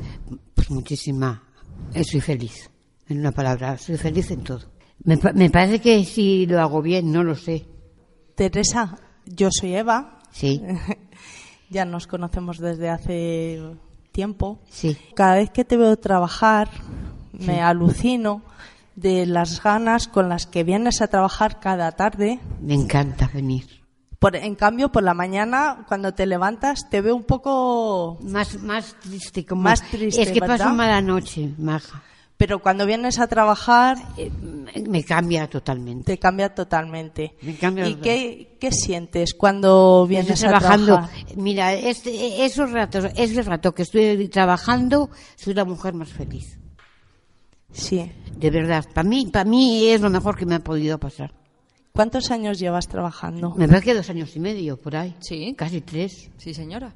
Pues 0.55 0.71
muchísima. 0.71 1.43
Eh, 1.95 2.05
soy 2.05 2.21
feliz. 2.21 2.71
En 3.09 3.21
una 3.21 3.33
palabra, 3.33 3.79
soy 3.79 3.97
feliz 3.97 4.31
en 4.31 4.43
todo. 4.43 4.61
Me, 5.05 5.19
me 5.35 5.51
parece 5.51 5.81
que 5.81 6.05
si 6.05 6.47
lo 6.47 6.61
hago 6.61 6.83
bien, 6.83 7.11
no 7.11 7.23
lo 7.23 7.35
sé. 7.35 7.67
Teresa, 8.35 8.99
yo 9.25 9.49
soy 9.51 9.75
Eva. 9.75 10.19
Sí. 10.31 10.61
ya 11.71 11.85
nos 11.85 12.07
conocemos 12.07 12.59
desde 12.59 12.91
hace 12.91 13.61
tiempo. 14.13 14.61
Sí. 14.69 14.97
Cada 15.15 15.37
vez 15.37 15.51
que 15.51 15.65
te 15.65 15.77
veo 15.77 15.97
trabajar, 15.97 16.69
me 17.39 17.61
alucino 17.63 18.43
de 18.95 19.27
las 19.27 19.63
ganas 19.63 20.09
con 20.09 20.29
las 20.29 20.47
que 20.47 20.65
vienes 20.65 21.01
a 21.03 21.09
trabajar 21.09 21.61
cada 21.61 21.93
tarde. 21.93 22.39
Me 22.61 22.75
encanta 22.75 23.31
venir. 23.33 23.67
Por, 24.19 24.35
en 24.35 24.55
cambio, 24.55 24.91
por 24.91 25.03
la 25.03 25.13
mañana, 25.13 25.85
cuando 25.87 26.15
te 26.15 26.25
levantas, 26.25 26.89
te 26.89 27.03
veo 27.03 27.15
un 27.15 27.25
poco... 27.25 28.17
Más, 28.23 28.61
más 28.63 28.95
triste. 29.01 29.45
Como, 29.45 29.63
más 29.63 29.83
triste, 29.83 30.23
Es 30.23 30.33
que 30.33 30.41
¿verdad? 30.41 30.59
paso 30.59 30.75
mala 30.75 31.03
noche, 31.03 31.51
maja. 31.59 32.03
Pero 32.39 32.61
cuando 32.61 32.85
vienes 32.87 33.19
a 33.19 33.27
trabajar, 33.27 33.99
Eh, 34.17 34.31
me 34.89 35.05
cambia 35.05 35.49
totalmente. 35.49 36.13
te 36.13 36.19
cambia 36.19 36.55
totalmente. 36.55 37.35
Me 37.43 37.57
cambia 37.57 37.87
¿Y 37.89 37.95
qué, 37.97 38.57
qué 38.59 38.73
sientes 38.73 39.35
cuando 39.35 40.07
vienes 40.07 40.31
Estoy 40.33 40.49
a 40.49 40.59
trabajando. 40.59 40.87
trabajar? 40.95 41.37
Mira, 41.37 41.73
este, 41.75 42.45
esos 42.47 42.73
ratos, 42.73 43.07
ese 43.17 43.43
rato 43.43 43.75
que 43.75 43.83
estoy 43.83 44.29
trabajando, 44.29 45.11
soy 45.37 45.53
la 45.55 45.65
mujer 45.67 45.93
más 45.95 46.09
feliz. 46.09 46.59
Sí. 47.77 48.11
De 48.37 48.51
verdad, 48.51 48.85
para 48.93 49.09
mí, 49.09 49.27
para 49.27 49.49
mí 49.49 49.87
es 49.87 50.01
lo 50.01 50.11
mejor 50.11 50.37
que 50.37 50.47
me 50.47 50.57
ha 50.57 50.61
podido 50.61 50.99
pasar. 50.99 51.33
¿Cuántos 51.93 52.31
años 52.31 52.59
llevas 52.59 52.89
trabajando? 52.89 53.55
Me 53.57 53.67
parece 53.67 53.87
que 53.87 53.95
dos 53.95 54.11
años 54.11 54.35
y 54.37 54.41
medio 54.41 54.77
por 54.79 54.97
ahí. 54.97 55.15
Sí. 55.21 55.55
Casi 55.57 55.81
tres. 55.81 56.31
Sí, 56.37 56.53
señora. 56.53 56.95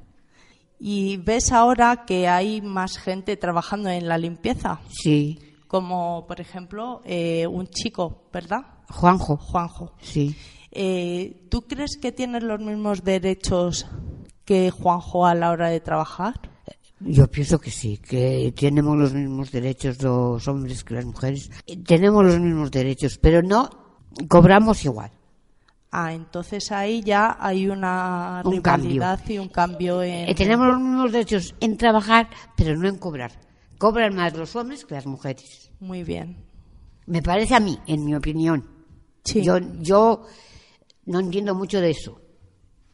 ¿Y 0.79 1.17
ves 1.17 1.51
ahora 1.51 2.05
que 2.05 2.27
hay 2.27 2.61
más 2.61 2.97
gente 2.97 3.37
trabajando 3.37 3.89
en 3.89 4.07
la 4.07 4.17
limpieza? 4.17 4.79
Sí. 4.89 5.39
Como, 5.67 6.25
por 6.27 6.41
ejemplo, 6.41 7.01
eh, 7.05 7.47
un 7.47 7.67
chico, 7.67 8.23
¿verdad? 8.31 8.61
Juanjo. 8.89 9.37
Juanjo. 9.37 9.93
Sí. 10.01 10.35
Eh, 10.71 11.47
¿Tú 11.49 11.63
crees 11.63 11.97
que 11.97 12.11
tienes 12.11 12.43
los 12.43 12.59
mismos 12.59 13.03
derechos 13.03 13.87
que 14.45 14.69
Juanjo 14.71 15.25
a 15.25 15.35
la 15.35 15.51
hora 15.51 15.69
de 15.69 15.79
trabajar? 15.79 16.39
Yo 17.03 17.27
pienso 17.29 17.59
que 17.59 17.71
sí, 17.71 17.97
que 17.97 18.53
tenemos 18.55 18.97
los 18.97 19.13
mismos 19.13 19.51
derechos 19.51 20.01
los 20.01 20.47
hombres 20.47 20.83
que 20.83 20.95
las 20.95 21.05
mujeres. 21.05 21.49
Tenemos 21.85 22.23
los 22.23 22.39
mismos 22.39 22.71
derechos, 22.71 23.17
pero 23.17 23.41
no 23.41 23.69
cobramos 24.27 24.83
igual. 24.85 25.11
Ah, 25.91 26.13
entonces 26.13 26.71
ahí 26.71 27.01
ya 27.03 27.37
hay 27.39 27.67
una 27.67 28.41
Un 28.45 28.53
rivalidad 28.53 29.19
y 29.27 29.37
un 29.37 29.49
cambio 29.49 30.01
en... 30.01 30.29
Eh, 30.29 30.35
tenemos 30.35 30.67
los 30.67 30.79
mismos 30.79 31.11
derechos 31.11 31.55
en 31.59 31.75
trabajar, 31.75 32.29
pero 32.55 32.77
no 32.77 32.87
en 32.87 32.97
cobrar. 32.97 33.31
Cobran 33.77 34.15
más 34.15 34.37
los 34.37 34.55
hombres 34.55 34.85
que 34.85 34.95
las 34.95 35.05
mujeres. 35.05 35.71
Muy 35.81 36.03
bien. 36.03 36.37
Me 37.07 37.21
parece 37.21 37.55
a 37.55 37.59
mí, 37.59 37.77
en 37.87 38.05
mi 38.05 38.15
opinión. 38.15 38.65
Sí. 39.25 39.43
Yo, 39.43 39.57
yo 39.81 40.25
no 41.05 41.19
entiendo 41.19 41.55
mucho 41.55 41.81
de 41.81 41.89
eso, 41.89 42.21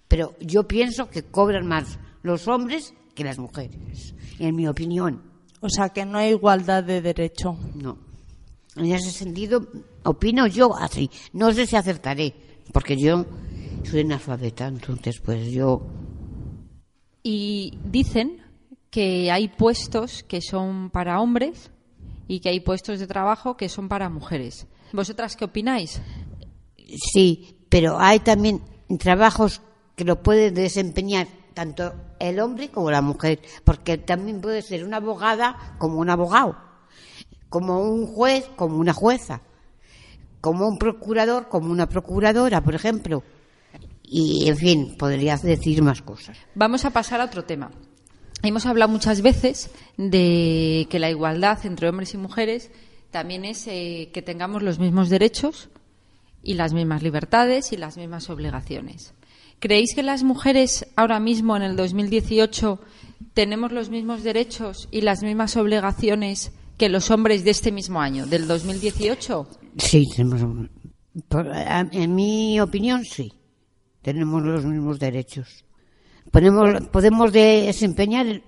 pero 0.08 0.34
yo 0.40 0.68
pienso 0.68 1.10
que 1.10 1.24
cobran 1.24 1.68
más 1.68 2.00
los 2.24 2.48
hombres 2.48 2.96
que 3.18 3.24
las 3.24 3.40
mujeres, 3.40 4.14
en 4.38 4.56
mi 4.56 4.68
opinión. 4.68 5.24
O 5.60 5.70
sea, 5.70 5.90
que 5.90 6.06
no 6.06 6.20
hay 6.20 6.30
igualdad 6.30 6.84
de 6.84 7.02
derecho. 7.02 7.58
No. 7.74 7.98
En 8.76 8.92
ese 8.94 9.10
sentido, 9.10 9.68
opino 10.04 10.46
yo 10.46 10.76
así. 10.78 11.10
No 11.34 11.52
sé 11.52 11.66
si 11.66 11.76
acertaré, 11.76 12.36
porque 12.72 12.96
yo 12.96 13.26
soy 13.84 14.02
analfabeta, 14.02 14.68
entonces 14.68 15.20
pues 15.20 15.52
yo... 15.52 15.82
Y 17.24 17.80
dicen 17.84 18.44
que 18.92 19.32
hay 19.32 19.48
puestos 19.48 20.22
que 20.22 20.40
son 20.40 20.92
para 20.92 21.20
hombres 21.20 21.72
y 22.28 22.40
que 22.40 22.50
hay 22.50 22.60
puestos 22.60 23.00
de 23.00 23.08
trabajo 23.08 23.58
que 23.58 23.68
son 23.68 23.90
para 23.90 24.10
mujeres. 24.10 24.68
¿Vosotras 24.94 25.36
qué 25.36 25.46
opináis? 25.46 26.00
Sí, 27.14 27.58
pero 27.68 28.00
hay 28.00 28.20
también 28.20 28.62
trabajos 29.00 29.62
que 29.96 30.06
lo 30.06 30.22
puede 30.22 30.52
desempeñar 30.52 31.28
tanto 31.56 31.94
el 32.20 32.40
hombre 32.40 32.70
como 32.70 32.92
la 32.92 33.02
mujer, 33.02 33.42
porque 33.64 33.98
también 33.98 34.42
puede 34.42 34.62
ser 34.62 34.84
una 34.84 34.98
abogada 34.98 35.76
como 35.78 36.00
un 36.00 36.10
abogado, 36.10 36.58
como 37.50 37.82
un 37.82 38.08
juez 38.08 38.50
como 38.56 38.78
una 38.78 38.94
jueza, 38.94 39.42
como 40.42 40.68
un 40.68 40.78
procurador 40.78 41.50
como 41.50 41.72
una 41.72 41.88
procuradora, 41.88 42.62
por 42.62 42.76
ejemplo. 42.76 43.24
y, 44.10 44.48
en 44.48 44.56
fin, 44.56 44.96
podría 44.98 45.36
decir 45.36 45.82
más 45.84 46.02
cosas. 46.02 46.38
Vamos 46.56 46.86
a 46.86 46.92
pasar 46.92 47.20
a 47.20 47.26
otro 47.26 47.44
tema. 47.44 47.72
Hemos 48.44 48.66
hablado 48.66 48.92
muchas 48.92 49.22
veces 49.22 49.72
de 49.98 50.88
que 50.90 51.00
la 51.00 51.10
igualdad 51.10 51.66
entre 51.66 51.90
hombres 51.90 52.14
y 52.14 52.18
mujeres 52.18 52.72
también 53.12 53.46
es 53.46 53.68
eh, 53.68 54.12
que 54.14 54.22
tengamos 54.22 54.62
los 54.62 54.80
mismos 54.80 55.10
derechos 55.10 55.70
y 56.44 56.54
las 56.54 56.74
mismas 56.74 57.02
libertades 57.02 57.74
y 57.74 57.78
las 57.78 57.98
mismas 57.98 58.30
obligaciones. 58.30 59.14
¿Creéis 59.60 59.96
que 59.96 60.04
las 60.04 60.24
mujeres 60.24 60.86
ahora 60.96 61.20
mismo, 61.20 61.58
en 61.58 61.64
el 61.64 61.76
2018, 61.76 62.80
tenemos 63.34 63.72
los 63.72 63.90
mismos 63.90 64.24
derechos 64.24 64.88
y 64.92 65.02
las 65.02 65.24
mismas 65.24 65.58
obligaciones 65.58 66.52
que 66.78 66.90
los 66.90 67.10
hombres 67.10 67.44
de 67.44 67.52
este 67.52 67.72
mismo 67.72 68.00
año, 68.00 68.28
del 68.28 68.48
2018? 68.48 69.48
Sí, 69.80 70.06
tenemos. 70.16 70.70
En 71.92 72.16
mi 72.16 72.60
opinión, 72.60 73.04
sí. 73.04 73.34
Tenemos 74.04 74.44
los 74.44 74.64
mismos 74.64 75.00
derechos. 75.00 75.66
Podemos, 76.32 76.88
podemos 76.92 77.34
desempeñar 77.34 78.44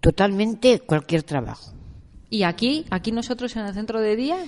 totalmente 0.00 0.80
cualquier 0.80 1.22
trabajo. 1.22 1.72
¿Y 2.28 2.42
aquí, 2.42 2.86
aquí 2.90 3.12
nosotros 3.12 3.54
en 3.56 3.66
el 3.66 3.74
centro 3.74 4.00
de 4.00 4.16
día, 4.16 4.38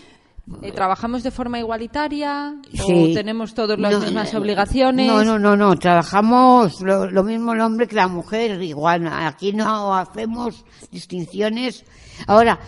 trabajamos 0.74 1.22
de 1.22 1.30
forma 1.30 1.58
igualitaria 1.58 2.54
Sí. 2.72 3.12
o 3.12 3.14
tenemos 3.14 3.54
todas 3.54 3.78
las 3.78 3.92
No, 3.92 4.00
mismas 4.00 4.32
eh, 4.32 4.36
obligaciones? 4.36 5.06
No, 5.06 5.24
no, 5.24 5.38
no, 5.38 5.56
no. 5.56 5.76
Trabajamos 5.76 6.80
lo, 6.80 7.10
lo 7.10 7.22
mismo 7.24 7.52
el 7.54 7.60
hombre 7.60 7.86
que 7.86 7.96
la 7.96 8.08
mujer. 8.08 8.62
Igual, 8.62 9.06
aquí 9.08 9.52
no 9.52 9.94
hacemos 9.94 10.64
distinciones. 10.90 11.84
Ahora, 12.26 12.58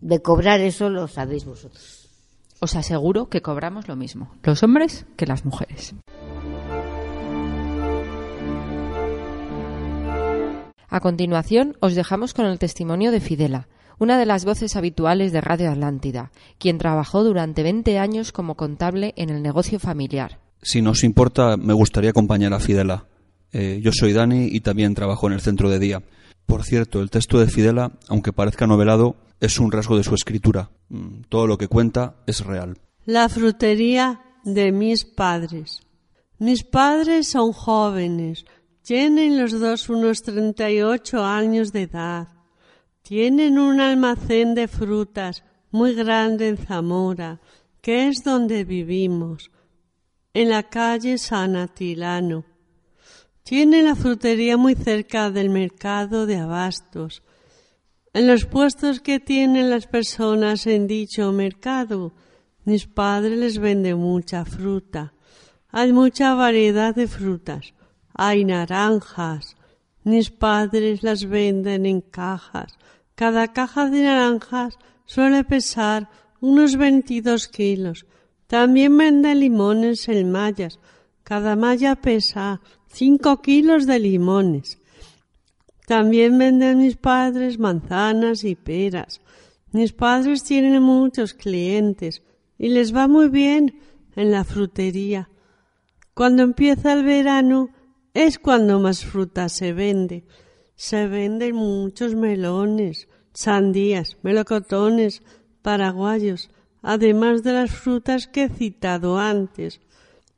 de 0.00 0.22
cobrar 0.22 0.60
eso 0.60 0.88
lo 0.88 1.06
sabéis 1.08 1.44
vosotros. 1.44 2.08
Os 2.60 2.74
aseguro 2.76 3.28
que 3.28 3.40
cobramos 3.42 3.88
lo 3.88 3.96
mismo, 3.96 4.32
los 4.42 4.62
hombres 4.62 5.06
que 5.16 5.26
las 5.26 5.44
mujeres. 5.44 5.94
A 10.88 11.00
continuación, 11.00 11.76
os 11.80 11.94
dejamos 11.94 12.34
con 12.34 12.46
el 12.46 12.58
testimonio 12.58 13.12
de 13.12 13.20
Fidela, 13.20 13.68
una 14.00 14.18
de 14.18 14.26
las 14.26 14.44
voces 14.44 14.74
habituales 14.74 15.30
de 15.30 15.40
Radio 15.40 15.70
Atlántida, 15.70 16.32
quien 16.58 16.78
trabajó 16.78 17.22
durante 17.22 17.62
20 17.62 17.98
años 17.98 18.32
como 18.32 18.56
contable 18.56 19.12
en 19.16 19.30
el 19.30 19.42
negocio 19.42 19.78
familiar. 19.78 20.40
Si 20.62 20.82
nos 20.82 21.04
importa, 21.04 21.56
me 21.56 21.74
gustaría 21.74 22.10
acompañar 22.10 22.52
a 22.54 22.60
Fidela. 22.60 23.06
Eh, 23.52 23.80
yo 23.82 23.92
soy 23.92 24.12
Dani 24.12 24.48
y 24.50 24.60
también 24.60 24.94
trabajo 24.94 25.26
en 25.26 25.34
el 25.34 25.40
centro 25.40 25.68
de 25.68 25.78
día. 25.78 26.02
Por 26.46 26.64
cierto, 26.64 27.00
el 27.00 27.10
texto 27.10 27.38
de 27.38 27.46
Fidela, 27.46 27.92
aunque 28.08 28.32
parezca 28.32 28.66
novelado, 28.66 29.16
es 29.38 29.60
un 29.60 29.70
rasgo 29.70 29.96
de 29.96 30.04
su 30.04 30.14
escritura. 30.14 30.70
Mm, 30.88 31.22
Todo 31.28 31.46
lo 31.46 31.58
que 31.58 31.68
cuenta 31.68 32.16
es 32.26 32.44
real. 32.44 32.78
La 33.04 33.28
frutería 33.28 34.22
de 34.44 34.72
mis 34.72 35.04
padres. 35.04 35.82
Mis 36.38 36.64
padres 36.64 37.28
son 37.28 37.52
jóvenes, 37.52 38.46
tienen 38.82 39.38
los 39.38 39.60
dos 39.60 39.90
unos 39.90 40.22
38 40.22 41.22
años 41.22 41.70
de 41.72 41.82
edad. 41.82 42.28
Tienen 43.02 43.58
un 43.58 43.80
almacén 43.80 44.54
de 44.54 44.68
frutas 44.68 45.42
muy 45.70 45.94
grande 45.94 46.48
en 46.48 46.56
Zamora, 46.56 47.40
que 47.80 48.08
es 48.08 48.22
donde 48.24 48.64
vivimos, 48.64 49.50
en 50.34 50.50
la 50.50 50.62
calle 50.64 51.18
San 51.18 51.56
Atilano. 51.56 52.44
Tienen 53.42 53.86
la 53.86 53.96
frutería 53.96 54.56
muy 54.56 54.74
cerca 54.74 55.30
del 55.30 55.50
mercado 55.50 56.26
de 56.26 56.36
abastos. 56.36 57.22
En 58.12 58.26
los 58.26 58.44
puestos 58.44 59.00
que 59.00 59.18
tienen 59.18 59.70
las 59.70 59.86
personas 59.86 60.66
en 60.66 60.86
dicho 60.86 61.32
mercado, 61.32 62.12
mis 62.64 62.86
padres 62.86 63.38
les 63.38 63.58
venden 63.58 63.98
mucha 63.98 64.44
fruta. 64.44 65.14
Hay 65.70 65.92
mucha 65.92 66.34
variedad 66.34 66.94
de 66.94 67.08
frutas. 67.08 67.74
Hay 68.14 68.44
naranjas. 68.44 69.56
Mis 70.04 70.30
padres 70.30 71.02
las 71.02 71.28
venden 71.28 71.86
en 71.86 72.00
cajas. 72.00 72.76
Cada 73.20 73.48
caja 73.48 73.90
de 73.90 74.00
naranjas 74.04 74.78
suele 75.04 75.44
pesar 75.44 76.08
unos 76.40 76.76
22 76.76 77.48
kilos. 77.48 78.06
También 78.46 78.96
venden 78.96 79.40
limones 79.40 80.08
en 80.08 80.32
mallas. 80.32 80.78
Cada 81.22 81.54
malla 81.54 81.96
pesa 81.96 82.62
5 82.86 83.42
kilos 83.42 83.86
de 83.86 83.98
limones. 83.98 84.78
También 85.86 86.38
venden 86.38 86.78
mis 86.78 86.96
padres 86.96 87.58
manzanas 87.58 88.42
y 88.42 88.54
peras. 88.54 89.20
Mis 89.70 89.92
padres 89.92 90.42
tienen 90.42 90.82
muchos 90.82 91.34
clientes 91.34 92.22
y 92.56 92.70
les 92.70 92.96
va 92.96 93.06
muy 93.06 93.28
bien 93.28 93.82
en 94.16 94.30
la 94.30 94.44
frutería. 94.44 95.28
Cuando 96.14 96.42
empieza 96.42 96.94
el 96.94 97.04
verano 97.04 97.68
es 98.14 98.38
cuando 98.38 98.80
más 98.80 99.04
fruta 99.04 99.50
se 99.50 99.74
vende. 99.74 100.24
Se 100.74 101.06
venden 101.06 101.56
muchos 101.56 102.14
melones, 102.14 103.09
sandías, 103.32 104.16
melocotones, 104.22 105.22
paraguayos, 105.62 106.50
además 106.82 107.42
de 107.42 107.52
las 107.52 107.70
frutas 107.70 108.26
que 108.26 108.44
he 108.44 108.48
citado 108.48 109.18
antes. 109.18 109.80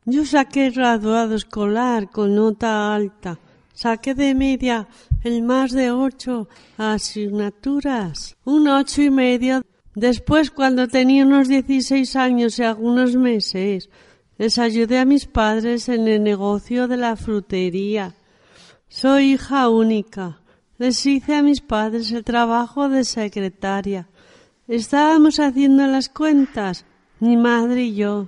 Yo 0.05 0.25
saqué 0.25 0.71
graduado 0.71 1.35
escolar 1.37 2.11
con 2.11 2.35
nota 2.35 2.95
alta. 2.95 3.39
Saqué 3.73 4.15
de 4.15 4.35
media 4.35 4.89
el 5.23 5.43
más 5.43 5.71
de 5.71 5.93
ocho 5.93 6.49
asignaturas. 6.77 8.37
Un 8.45 8.69
ocho 8.69 9.03
y 9.03 9.11
medio. 9.11 9.63
Después, 9.95 10.51
cuando 10.51 10.89
tenía 10.89 11.25
unos 11.25 11.49
dieciséis 11.49 12.17
años 12.17 12.59
y 12.59 12.65
algunos 12.65 13.15
meses, 13.15 13.91
les 14.39 14.59
ayudé 14.59 14.99
a 14.99 15.05
mis 15.05 15.27
padres 15.27 15.89
en 15.89 16.09
el 16.09 16.23
negocio 16.23 16.89
de 16.89 16.97
la 16.97 17.15
frutería. 17.15 18.15
Soy 18.89 19.35
hija 19.35 19.69
única. 19.69 20.42
Les 20.83 21.07
hice 21.07 21.37
a 21.37 21.45
mis 21.45 21.61
padres 21.61 22.11
el 22.11 22.25
trabajo 22.25 22.89
de 22.89 23.05
secretaria. 23.05 24.09
Estábamos 24.67 25.39
haciendo 25.39 25.87
las 25.87 26.09
cuentas, 26.09 26.87
mi 27.21 27.37
madre 27.37 27.85
y 27.85 27.95
yo. 27.95 28.27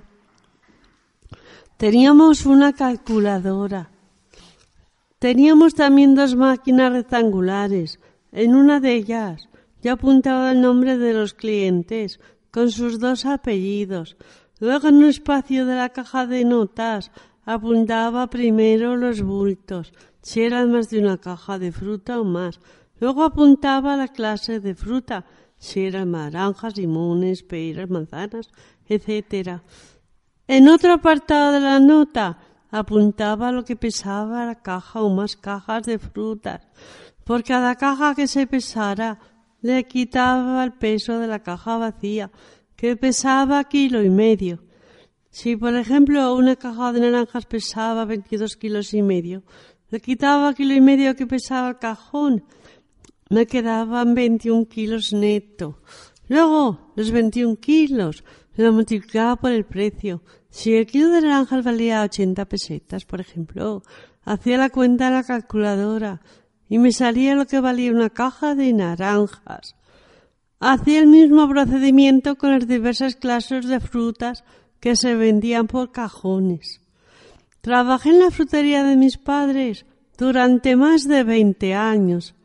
Teníamos 1.75 2.45
una 2.45 2.71
calculadora. 2.71 3.89
Teníamos 5.19 5.73
también 5.73 6.15
dos 6.15 6.37
máquinas 6.37 6.93
rectangulares. 6.93 7.99
En 8.31 8.55
una 8.55 8.79
de 8.79 8.93
ellas 8.93 9.49
yo 9.83 9.91
apuntaba 9.91 10.53
el 10.53 10.61
nombre 10.61 10.97
de 10.97 11.11
los 11.11 11.33
clientes 11.33 12.21
con 12.51 12.71
sus 12.71 13.01
dos 13.01 13.25
apellidos. 13.25 14.15
Luego 14.61 14.87
en 14.87 14.95
un 14.95 15.05
espacio 15.07 15.65
de 15.65 15.75
la 15.75 15.89
caja 15.89 16.25
de 16.25 16.45
notas 16.45 17.11
apuntaba 17.43 18.27
primero 18.27 18.95
los 18.95 19.21
bultos, 19.23 19.91
si 20.25 20.41
eran 20.41 20.71
más 20.71 20.89
de 20.89 20.97
una 20.97 21.19
caja 21.19 21.59
de 21.59 21.71
fruta 21.71 22.19
o 22.19 22.23
más. 22.23 22.59
Luego 22.99 23.23
apuntaba 23.23 23.95
la 23.95 24.07
clase 24.07 24.59
de 24.59 24.73
fruta, 24.73 25.23
si 25.59 25.85
eran 25.85 26.13
naranjas, 26.13 26.75
limones, 26.77 27.43
peras, 27.43 27.91
manzanas, 27.91 28.49
etcétera. 28.87 29.61
En 30.47 30.67
otro 30.67 30.93
apartado 30.93 31.51
de 31.51 31.59
la 31.59 31.79
nota 31.79 32.39
apuntaba 32.71 33.51
lo 33.51 33.63
que 33.65 33.75
pesaba 33.75 34.47
la 34.47 34.55
caja 34.55 35.03
o 35.03 35.13
más 35.13 35.35
cajas 35.35 35.83
de 35.83 35.99
frutas. 35.99 36.67
Por 37.23 37.43
cada 37.43 37.75
caja 37.75 38.15
que 38.15 38.25
se 38.25 38.47
pesara 38.47 39.19
le 39.61 39.83
quitaba 39.83 40.63
el 40.63 40.73
peso 40.73 41.19
de 41.19 41.27
la 41.27 41.43
caja 41.43 41.77
vacía, 41.77 42.31
que 42.75 42.97
pesaba 42.97 43.63
kilo 43.65 44.01
y 44.01 44.09
medio. 44.09 44.63
Si, 45.29 45.55
por 45.55 45.75
ejemplo, 45.75 46.33
una 46.33 46.55
caja 46.55 46.93
de 46.93 47.01
naranjas 47.01 47.45
pesaba 47.45 48.05
22 48.05 48.57
kilos 48.57 48.93
y 48.93 49.03
medio, 49.03 49.43
le 49.95 50.01
quitaba 50.01 50.53
kilo 50.53 50.73
y 50.73 50.81
medio 50.81 51.15
que 51.15 51.25
pesaba 51.25 51.69
el 51.69 51.79
cajón, 51.79 52.43
me 53.29 53.47
quedaban 53.47 54.13
21 54.13 54.67
kilos 54.67 55.13
neto. 55.13 55.79
Luego, 56.27 56.91
los 56.97 57.11
21 57.11 57.55
kilos 57.55 58.25
lo 58.57 58.73
multiplicaba 58.73 59.37
por 59.37 59.51
el 59.53 59.63
precio. 59.63 60.21
Si 60.49 60.75
el 60.75 60.85
kilo 60.85 61.07
de 61.11 61.21
naranjas 61.21 61.63
valía 61.63 62.03
80 62.03 62.43
pesetas, 62.43 63.05
por 63.05 63.21
ejemplo, 63.21 63.83
hacía 64.25 64.57
la 64.57 64.69
cuenta 64.69 65.07
en 65.07 65.13
la 65.13 65.23
calculadora 65.23 66.19
y 66.67 66.77
me 66.77 66.91
salía 66.91 67.33
lo 67.33 67.45
que 67.45 67.61
valía 67.61 67.93
una 67.93 68.09
caja 68.09 68.53
de 68.53 68.73
naranjas. 68.73 69.77
Hacía 70.59 70.99
el 70.99 71.07
mismo 71.07 71.47
procedimiento 71.47 72.35
con 72.35 72.51
las 72.51 72.67
diversas 72.67 73.15
clases 73.15 73.65
de 73.65 73.79
frutas 73.79 74.43
que 74.81 74.97
se 74.97 75.15
vendían 75.15 75.67
por 75.67 75.93
cajones. 75.93 76.81
Trabajé 77.65 78.11
en 78.11 78.19
la 78.19 78.29
frutería 78.29 78.83
de 78.83 78.95
mis 78.95 79.17
padres 79.17 79.87
durante 80.19 80.75
más 80.75 81.07
de 81.07 81.23
20 81.23 81.73
años. 81.73 82.35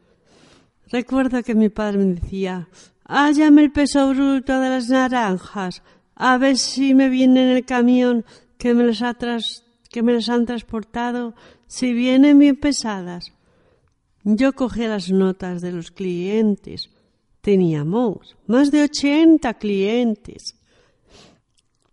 Recuerdo 0.91 1.43
que 1.43 1.55
mi 1.55 1.69
padre 1.69 1.99
me 1.99 2.15
decía, 2.15 2.71
hállame 3.05 3.61
el 3.65 3.71
peso 3.71 4.09
bruto 4.15 4.59
de 4.59 4.71
las 4.71 4.89
naranjas, 4.89 5.83
a 6.15 6.39
ver 6.39 6.57
si 6.57 6.95
me 6.95 7.11
viene 7.11 7.43
en 7.43 7.57
el 7.59 7.67
camión 7.67 8.25
que 8.57 8.73
me 8.73 8.83
las, 8.83 9.03
han 9.03 10.47
transportado, 10.47 11.35
si 11.67 11.93
vienen 11.93 12.39
bien 12.39 12.57
pesadas. 12.57 13.35
Yo 14.25 14.55
cogía 14.55 14.89
las 14.89 15.11
notas 15.11 15.61
de 15.61 15.73
los 15.73 15.91
clientes. 15.91 16.89
Teníamos 17.43 18.39
más 18.47 18.71
de 18.71 18.85
80 18.85 19.53
clientes. 19.53 20.57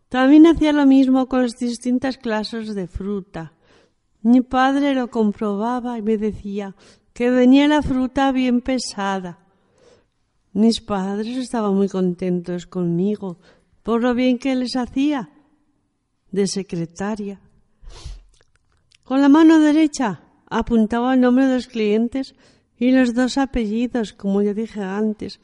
También 0.10 0.48
hacía 0.48 0.72
lo 0.72 0.86
mismo 0.86 1.28
con 1.28 1.44
las 1.44 1.54
distintas 1.54 2.18
clases 2.18 2.74
de 2.76 2.88
fruta. 2.88 3.54
Mi 4.22 4.42
padre 4.42 4.94
lo 4.94 5.10
comprobaba 5.10 5.98
y 5.98 6.02
me 6.02 6.18
decía 6.18 6.76
que 7.14 7.30
venía 7.30 7.68
la 7.68 7.82
fruta 7.82 8.32
bien 8.32 8.62
pesada. 8.62 9.40
Mis 10.54 10.82
padres 10.82 11.38
estaban 11.38 11.76
muy 11.76 11.90
contentos 11.90 12.66
conmigo 12.68 13.40
por 13.84 14.02
lo 14.02 14.14
bien 14.14 14.38
que 14.38 14.56
les 14.56 14.76
hacía 14.76 15.30
de 16.32 16.48
secretaria. 16.48 17.40
Con 19.04 19.22
la 19.22 19.30
mano 19.30 19.60
derecha 19.60 20.22
apuntaba 20.50 21.14
el 21.14 21.22
nombre 21.22 21.46
de 21.48 21.56
los 21.56 21.68
clientes 21.68 22.36
y 22.78 22.92
los 22.92 23.14
dos 23.14 23.38
apellidos, 23.38 24.14
como 24.14 24.42
ya 24.42 24.54
dije 24.54 24.82
antes, 24.82 25.40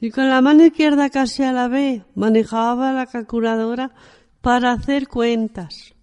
y 0.00 0.10
con 0.10 0.28
la 0.28 0.40
mano 0.40 0.64
izquierda 0.64 1.10
casi 1.10 1.42
a 1.42 1.52
la 1.52 1.68
vez 1.68 2.02
manejaba 2.14 2.92
la 2.92 3.06
calculadora 3.06 3.92
para 4.40 4.72
hacer 4.72 5.08
cuentas. 5.08 5.94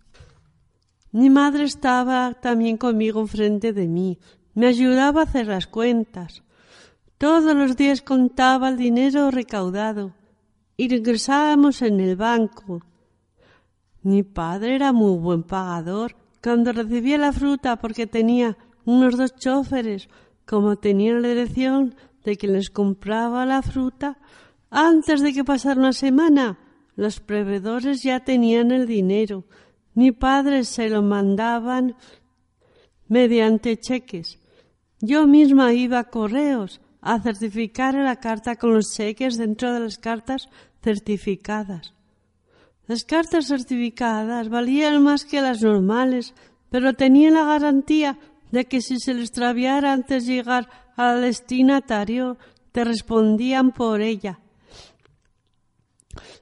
Mi 1.12 1.30
madre 1.30 1.66
estaba 1.66 2.34
también 2.42 2.78
conmigo 2.78 3.20
enfrente 3.20 3.74
de 3.74 3.88
mí, 3.88 4.20
me 4.54 4.68
ayudaba 4.68 5.22
a 5.22 5.24
hacer 5.26 5.48
las 5.48 5.68
cuentas. 5.68 6.44
Todos 7.18 7.56
los 7.56 7.78
días 7.78 8.02
contaba 8.02 8.70
el 8.70 8.78
dinero 8.78 9.30
recaudado 9.30 10.14
y 10.78 10.90
regresábamos 10.90 11.82
en 11.84 12.00
el 12.00 12.16
banco. 12.16 12.82
Mi 14.02 14.24
padre 14.24 14.76
era 14.76 14.92
muy 14.92 15.20
buen 15.20 15.44
pagador. 15.44 16.16
Cuando 16.42 16.72
recibía 16.72 17.20
la 17.20 17.32
fruta 17.32 17.76
porque 17.76 18.08
tenía 18.08 18.58
unos 18.86 19.16
dos 19.16 19.36
choferes, 19.36 20.10
como 20.48 20.78
tenía 20.78 21.14
la 21.14 21.28
dirección 21.28 21.94
de 22.24 22.38
quien 22.38 22.54
les 22.54 22.70
compraba 22.70 23.46
la 23.46 23.62
fruta, 23.62 24.18
antes 24.70 25.22
de 25.22 25.34
que 25.34 25.44
pasara 25.44 25.80
una 25.80 25.94
semana, 25.94 26.58
los 26.96 27.20
proveedores 27.20 28.04
ya 28.04 28.22
tenían 28.22 28.72
el 28.72 28.88
dinero. 28.88 29.46
Mi 29.94 30.12
padre 30.12 30.64
se 30.64 30.90
lo 30.90 31.02
mandaban 31.02 31.96
mediante 33.08 33.78
cheques. 33.78 34.40
Yo 35.02 35.28
misma 35.28 35.74
iba 35.74 36.00
a 36.00 36.10
correos 36.10 36.80
a 37.02 37.20
certificar 37.20 37.96
la 37.96 38.18
carta 38.18 38.56
con 38.56 38.74
los 38.74 38.94
cheques 38.94 39.38
dentro 39.38 39.74
de 39.74 39.80
las 39.82 39.98
cartas 39.98 40.48
certificadas. 40.82 41.94
Las 42.88 43.04
cartas 43.04 43.48
certificadas 43.48 44.50
valían 44.50 45.02
más 45.04 45.26
que 45.26 45.42
las 45.42 45.62
normales, 45.62 46.34
pero 46.70 46.94
tenían 46.94 47.34
la 47.34 47.46
garantía 47.46 48.20
de 48.52 48.66
que 48.66 48.82
si 48.82 49.00
se 49.00 49.14
le 49.14 49.22
extraviara 49.22 49.94
antes 49.94 50.26
de 50.26 50.34
llegar 50.36 50.70
al 50.96 51.22
destinatario, 51.22 52.38
te 52.72 52.84
respondían 52.84 53.72
por 53.72 54.02
ella. 54.02 54.40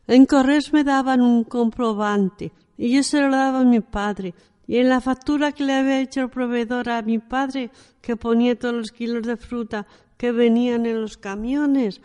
En 0.08 0.26
correos 0.26 0.74
me 0.74 0.84
daban 0.84 1.22
un 1.22 1.44
comprobante 1.44 2.52
y 2.78 2.96
yo 2.96 3.04
se 3.04 3.22
lo 3.22 3.30
daba 3.30 3.60
a 3.60 3.64
mi 3.66 3.80
padre. 3.80 4.34
Y 4.66 4.78
en 4.78 4.90
la 4.90 5.02
factura 5.02 5.52
que 5.52 5.64
le 5.64 5.74
había 5.74 6.00
hecho 6.00 6.22
el 6.22 6.30
proveedor 6.30 6.90
a 6.90 7.02
mi 7.02 7.20
padre, 7.20 7.72
que 8.02 8.16
ponía 8.16 8.58
todos 8.58 8.76
los 8.76 8.92
kilos 8.92 9.26
de 9.26 9.36
fruta 9.36 9.88
que 10.18 10.32
venían 10.32 10.86
en 10.86 11.02
los 11.02 11.18
camiones, 11.18 12.02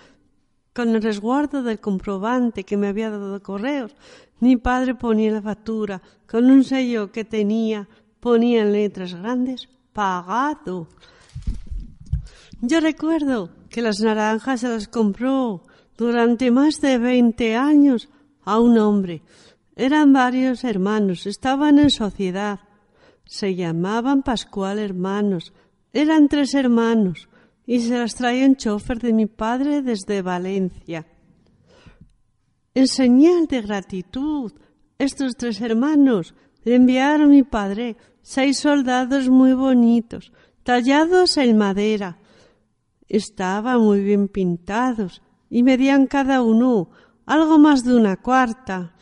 con 0.72 0.88
el 0.94 1.02
resguardo 1.02 1.62
del 1.62 1.78
comprobante 1.78 2.64
que 2.64 2.76
me 2.76 2.88
había 2.88 3.10
dado 3.10 3.42
correos, 3.42 3.94
mi 4.40 4.56
padre 4.56 4.94
ponía 4.94 5.30
la 5.30 5.42
factura 5.42 6.02
con 6.26 6.50
un 6.50 6.64
sello 6.64 7.12
que 7.12 7.24
tenía, 7.24 7.88
ponía 8.18 8.62
en 8.62 8.72
letras 8.72 9.14
grandes, 9.14 9.68
pagado. 9.92 10.88
Yo 12.60 12.80
recuerdo 12.80 13.50
que 13.68 13.82
las 13.82 14.00
naranjas 14.00 14.60
se 14.60 14.68
las 14.68 14.88
compró 14.88 15.62
durante 15.96 16.50
más 16.50 16.80
de 16.80 16.98
veinte 16.98 17.56
años 17.56 18.08
a 18.44 18.58
un 18.60 18.78
hombre. 18.78 19.22
Eran 19.76 20.12
varios 20.12 20.64
hermanos, 20.64 21.26
estaban 21.26 21.78
en 21.78 21.90
sociedad. 21.90 22.60
Se 23.24 23.54
llamaban 23.54 24.22
Pascual 24.22 24.78
Hermanos. 24.78 25.52
Eran 25.92 26.28
tres 26.28 26.54
hermanos 26.54 27.28
y 27.66 27.80
se 27.80 27.98
las 27.98 28.14
traía 28.14 28.46
un 28.46 28.56
chofer 28.56 28.98
de 28.98 29.12
mi 29.12 29.26
padre 29.26 29.82
desde 29.82 30.22
Valencia. 30.22 31.06
En 32.74 32.88
señal 32.88 33.46
de 33.46 33.62
gratitud, 33.62 34.52
estos 34.98 35.36
tres 35.36 35.60
hermanos 35.60 36.34
le 36.64 36.74
enviaron 36.74 37.26
a 37.26 37.34
mi 37.34 37.42
padre 37.42 37.96
seis 38.22 38.58
soldados 38.58 39.28
muy 39.28 39.52
bonitos, 39.52 40.32
tallados 40.62 41.36
en 41.36 41.56
madera. 41.56 42.18
Estaban 43.08 43.80
muy 43.80 44.00
bien 44.00 44.28
pintados 44.28 45.22
y 45.50 45.62
medían 45.62 46.06
cada 46.06 46.42
uno 46.42 46.90
algo 47.26 47.58
más 47.58 47.84
de 47.84 47.94
una 47.96 48.16
cuarta. 48.16 48.94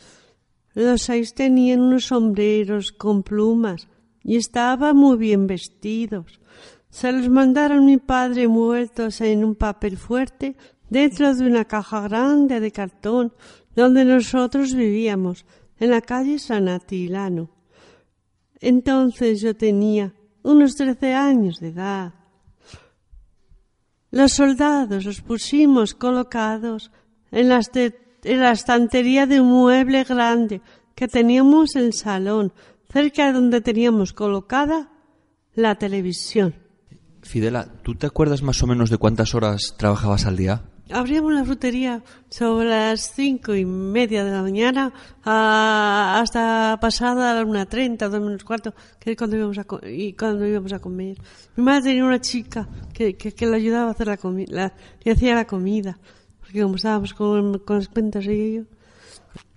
Los 0.74 1.02
seis 1.02 1.34
tenían 1.34 1.80
unos 1.80 2.06
sombreros 2.06 2.92
con 2.92 3.22
plumas 3.22 3.88
y 4.22 4.36
estaban 4.36 4.96
muy 4.96 5.16
bien 5.16 5.46
vestidos. 5.46 6.40
Se 6.88 7.12
los 7.12 7.28
mandaron 7.28 7.86
mi 7.86 7.96
padre 7.96 8.48
muertos 8.48 9.20
en 9.20 9.44
un 9.44 9.54
papel 9.54 9.96
fuerte 9.96 10.56
dentro 10.90 11.34
de 11.34 11.46
una 11.46 11.64
caja 11.64 12.02
grande 12.02 12.60
de 12.60 12.70
cartón 12.70 13.32
donde 13.74 14.04
nosotros 14.04 14.74
vivíamos, 14.74 15.46
en 15.78 15.90
la 15.90 16.00
calle 16.00 16.38
San 16.38 16.68
Atilano. 16.68 17.50
Entonces 18.60 19.40
yo 19.40 19.56
tenía 19.56 20.14
unos 20.42 20.76
trece 20.76 21.14
años 21.14 21.58
de 21.58 21.68
edad. 21.68 22.14
Los 24.12 24.34
soldados 24.34 25.06
los 25.06 25.22
pusimos 25.22 25.94
colocados 25.94 26.92
en 27.30 27.48
la, 27.48 27.60
en 27.74 28.40
la 28.40 28.52
estantería 28.52 29.26
de 29.26 29.40
un 29.40 29.48
mueble 29.48 30.04
grande 30.04 30.60
que 30.94 31.08
teníamos 31.08 31.76
en 31.76 31.86
el 31.86 31.92
salón, 31.94 32.52
cerca 32.92 33.26
de 33.26 33.32
donde 33.32 33.62
teníamos 33.62 34.12
colocada 34.12 34.90
la 35.54 35.76
televisión. 35.76 36.54
Fidela, 37.22 37.72
¿tú 37.82 37.94
te 37.94 38.06
acuerdas 38.06 38.42
más 38.42 38.62
o 38.62 38.66
menos 38.66 38.90
de 38.90 38.98
cuántas 38.98 39.34
horas 39.34 39.76
trabajabas 39.78 40.26
al 40.26 40.36
día? 40.36 40.62
Abríamos 40.92 41.32
la 41.32 41.44
frutería 41.44 42.02
sobre 42.28 42.68
las 42.68 43.12
cinco 43.14 43.54
y 43.54 43.64
media 43.64 44.24
de 44.24 44.30
la 44.32 44.42
mañana 44.42 44.92
a- 45.24 46.20
hasta 46.22 46.78
pasada 46.80 47.34
la 47.34 47.44
una 47.44 47.66
treinta, 47.66 48.08
dos 48.08 48.20
menos 48.20 48.44
cuarto, 48.44 48.74
que 49.00 49.12
es 49.12 49.16
cuando 49.16 49.36
íbamos 49.36 49.58
a, 49.58 49.66
y 49.88 50.12
cuando 50.12 50.46
íbamos 50.46 50.72
a 50.72 50.78
comer. 50.78 51.16
Mi 51.56 51.64
madre 51.64 51.82
tenía 51.90 52.04
una 52.04 52.20
chica 52.20 52.68
que, 52.92 53.14
que, 53.16 53.32
que 53.32 53.46
le 53.46 53.56
ayudaba 53.56 53.88
a 53.88 53.90
hacer 53.92 54.06
la 54.06 54.16
comida, 54.16 54.72
le 55.02 55.12
hacía 55.12 55.34
la 55.34 55.46
comida, 55.46 55.98
porque 56.40 56.62
como 56.62 56.76
estábamos 56.76 57.14
con, 57.14 57.58
con 57.60 57.76
las 57.78 57.88
cuentas 57.88 58.24
y 58.26 58.54
yo. 58.56 58.62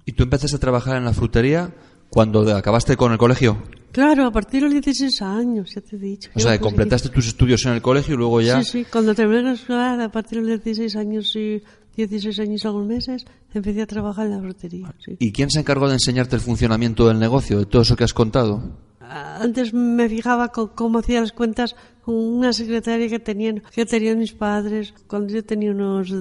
¿Y 0.05 0.11
tú 0.13 0.23
empezaste 0.23 0.55
a 0.57 0.59
trabajar 0.59 0.97
en 0.97 1.05
la 1.05 1.13
frutería 1.13 1.73
cuando 2.15 2.49
acabaste 2.55 2.95
con 2.95 3.11
el 3.11 3.17
colegio? 3.17 3.57
Claro, 3.91 4.25
a 4.25 4.31
partir 4.31 4.61
de 4.61 4.67
los 4.67 4.73
16 4.75 5.21
años, 5.21 5.75
ya 5.75 5.81
te 5.81 5.97
he 5.97 5.99
dicho. 5.99 6.29
O 6.33 6.39
sea, 6.39 6.51
pues, 6.51 6.61
completaste 6.61 7.09
tus 7.09 7.27
estudios 7.27 7.65
en 7.65 7.73
el 7.73 7.81
colegio 7.81 8.15
y 8.15 8.17
luego 8.17 8.39
ya... 8.39 8.63
Sí, 8.63 8.71
sí, 8.71 8.85
cuando 8.89 9.13
terminé 9.13 9.43
la 9.43 9.51
escuela, 9.51 10.01
a 10.01 10.09
partir 10.09 10.41
de 10.41 10.51
los 10.51 10.63
16 10.63 10.95
años 10.95 11.35
y 11.35 11.61
16 11.97 12.39
años 12.39 12.63
y 12.63 12.67
algunos 12.67 12.87
meses, 12.87 13.25
empecé 13.53 13.81
a 13.81 13.85
trabajar 13.85 14.27
en 14.27 14.31
la 14.31 14.39
frutería. 14.39 14.95
sí. 15.03 15.17
¿Y 15.19 15.33
quién 15.33 15.49
se 15.49 15.59
encargó 15.59 15.89
de 15.89 15.95
enseñarte 15.95 16.37
el 16.37 16.41
funcionamiento 16.41 17.05
del 17.05 17.19
negocio, 17.19 17.59
de 17.59 17.65
todo 17.65 17.81
eso 17.81 17.97
que 17.97 18.05
has 18.05 18.13
contado? 18.13 18.63
Antes 19.01 19.73
me 19.73 20.07
fijaba 20.07 20.53
con 20.53 20.69
cómo 20.69 20.99
hacía 20.99 21.19
las 21.19 21.33
cuentas 21.33 21.75
una 22.05 22.53
secretaria 22.53 23.09
que 23.09 23.19
tenían, 23.19 23.61
que 23.73 23.85
tenían 23.85 24.19
mis 24.19 24.31
padres 24.31 24.93
cuando 25.07 25.33
yo 25.33 25.43
tenía 25.43 25.71
unos 25.71 26.13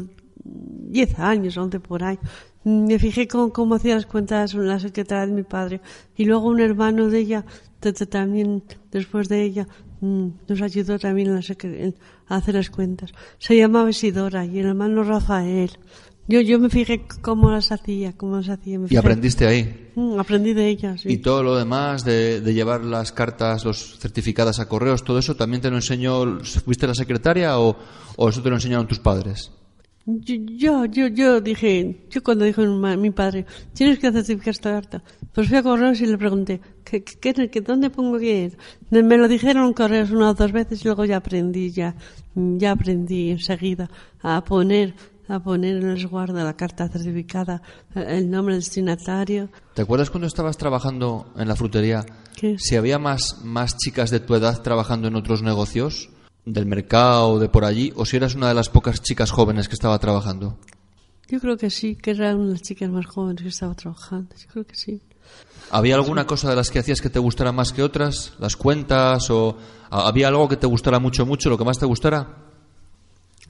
10 0.43 1.19
años, 1.21 1.57
11 1.57 1.79
por 1.79 2.03
ahí. 2.03 2.19
Me 2.65 2.99
fijé 2.99 3.29
con 3.29 3.51
cómo 3.51 3.75
hacía 3.75 3.95
las 3.95 4.07
cuentas 4.07 4.55
la 4.55 4.81
secretaria 4.81 5.27
de 5.27 5.33
mi 5.33 5.43
padre. 5.43 5.81
Y 6.17 6.25
luego 6.25 6.49
un 6.49 6.61
hermano 6.61 7.09
de 7.09 7.19
ella, 7.19 7.45
también 8.09 8.63
después 8.91 9.29
de 9.29 9.43
ella, 9.43 9.69
mm, 10.01 10.29
nos 10.49 10.63
ayudó 10.63 10.99
también 10.99 11.31
a 11.31 12.37
hacer 12.37 12.55
las 12.55 12.71
cuentas. 12.71 13.13
Se 13.39 13.57
llamaba 13.57 13.91
Isidora 13.91 14.47
y 14.47 14.59
el 14.59 14.67
hermano 14.67 15.05
Rafael. 15.05 15.71
Yo, 16.27 16.41
yo 16.41 16.59
me 16.59 16.71
fijé 16.71 17.03
cómo 17.21 17.51
las 17.51 17.71
hacía, 17.71 18.15
cómo 18.17 18.37
las 18.37 18.49
hacía. 18.49 18.79
me 18.79 18.87
Y 18.89 18.97
aprendiste 18.97 19.47
ahí. 19.47 19.91
Mm, 19.95 20.19
aprendí 20.19 20.55
de 20.55 20.69
ella, 20.69 20.97
sí. 20.97 21.13
Y 21.13 21.19
todo 21.19 21.43
lo 21.43 21.55
demás 21.57 22.03
de, 22.03 22.41
de 22.41 22.55
llevar 22.55 22.83
las 22.83 23.13
cartas, 23.13 23.67
los 23.67 23.99
certificadas 23.99 24.59
a 24.59 24.67
correos, 24.67 25.05
todo 25.05 25.19
eso, 25.19 25.37
¿también 25.37 25.61
te 25.61 25.69
lo 25.69 25.77
enseñó, 25.77 26.41
fuiste 26.65 26.87
la 26.87 26.95
secretaria 26.95 27.59
o, 27.59 27.77
o 28.17 28.29
eso 28.31 28.43
te 28.43 28.49
lo 28.49 28.57
enseñaron 28.57 28.89
tus 28.89 29.01
padres? 29.01 29.53
Yo, 30.07 30.85
yo, 30.85 31.07
yo, 31.07 31.41
dije, 31.41 32.05
yo 32.11 32.23
cuando 32.23 32.45
dijo 32.45 32.61
mi 32.61 33.11
padre, 33.11 33.47
tienes 33.73 33.99
que 33.99 34.13
certificar 34.13 34.51
esta 34.51 34.71
carta, 34.73 35.03
pues 35.33 35.49
fui 35.49 35.57
a 35.57 35.63
correos 35.63 35.99
y 36.03 36.07
le 36.07 36.19
pregunté, 36.19 36.61
¿qué, 36.85 37.03
qué, 37.03 37.61
dónde 37.63 37.89
pongo 37.89 38.19
que? 38.19 38.53
Me 38.91 39.17
lo 39.17 39.29
dijeron 39.29 39.73
correos 39.73 40.11
una 40.11 40.31
o 40.31 40.35
dos 40.35 40.53
veces 40.53 40.83
y 40.83 40.85
luego 40.85 41.07
ya 41.07 41.17
aprendí, 41.17 41.71
ya, 41.71 41.97
ya 42.35 42.73
aprendí 42.73 43.31
enseguida 43.31 43.89
a 44.21 44.45
poner, 44.45 44.95
a 45.27 45.43
poner 45.43 45.77
en 45.77 45.85
el 45.85 45.95
resguardo 45.95 46.35
la 46.45 46.55
carta 46.55 46.87
certificada 46.87 47.63
eh, 47.95 48.05
el 48.19 48.31
nombre 48.31 48.57
del 48.57 48.63
destinatario. 48.63 49.49
¿Te 49.73 49.81
acuerdas 49.81 50.11
cuando 50.11 50.27
estabas 50.27 50.59
trabajando 50.59 51.33
en 51.39 51.49
la 51.49 51.57
frutería? 51.57 52.05
¿Qué? 52.37 52.59
Si 52.59 52.77
había 52.77 52.99
más, 52.99 53.41
más 53.43 53.79
chicas 53.79 54.11
de 54.11 54.21
tu 54.21 54.35
edad 54.35 54.61
trabajando 54.61 55.09
en 55.09 55.17
otros 55.17 55.41
negocios, 55.41 56.11
del 56.45 56.67
mercado, 56.67 57.39
de 57.39 57.49
por 57.49 57.65
allí, 57.65 57.93
o 57.97 58.05
si 58.05 58.17
eras 58.17 58.35
una 58.35 58.49
de 58.49 58.55
las 58.55 58.69
pocas 58.69 59.03
chicas 59.03 59.31
jóvenes 59.31 59.69
que 59.69 59.75
estaba 59.75 59.99
trabajando. 59.99 60.59
Yo 61.29 61.41
creo 61.41 61.57
que 61.57 61.71
sí, 61.71 61.97
que 61.97 62.11
era 62.11 62.35
una 62.35 62.47
de 62.47 62.53
las 62.53 62.63
chicas 62.63 62.91
más 62.91 63.07
jóvenes 63.07 63.43
que 63.43 63.49
estaba 63.49 63.75
trabajando, 63.75 64.35
yo 64.37 64.47
creo 64.53 64.67
que 64.67 64.75
sí. 64.75 65.01
¿Había 65.71 65.95
alguna 65.95 66.27
cosa 66.27 66.51
de 66.51 66.57
las 66.57 66.71
que 66.71 66.79
hacías 66.79 67.01
que 67.01 67.11
te 67.11 67.19
gustara 67.19 67.51
más 67.51 67.73
que 67.73 67.83
otras? 67.83 68.35
¿Las 68.39 68.57
cuentas? 68.57 69.31
¿O 69.31 69.57
había 69.91 70.29
algo 70.29 70.49
que 70.49 70.57
te 70.57 70.67
gustara 70.67 70.99
mucho, 70.99 71.25
mucho, 71.25 71.49
lo 71.49 71.59
que 71.59 71.65
más 71.65 71.79
te 71.79 71.87
gustara? 71.87 72.37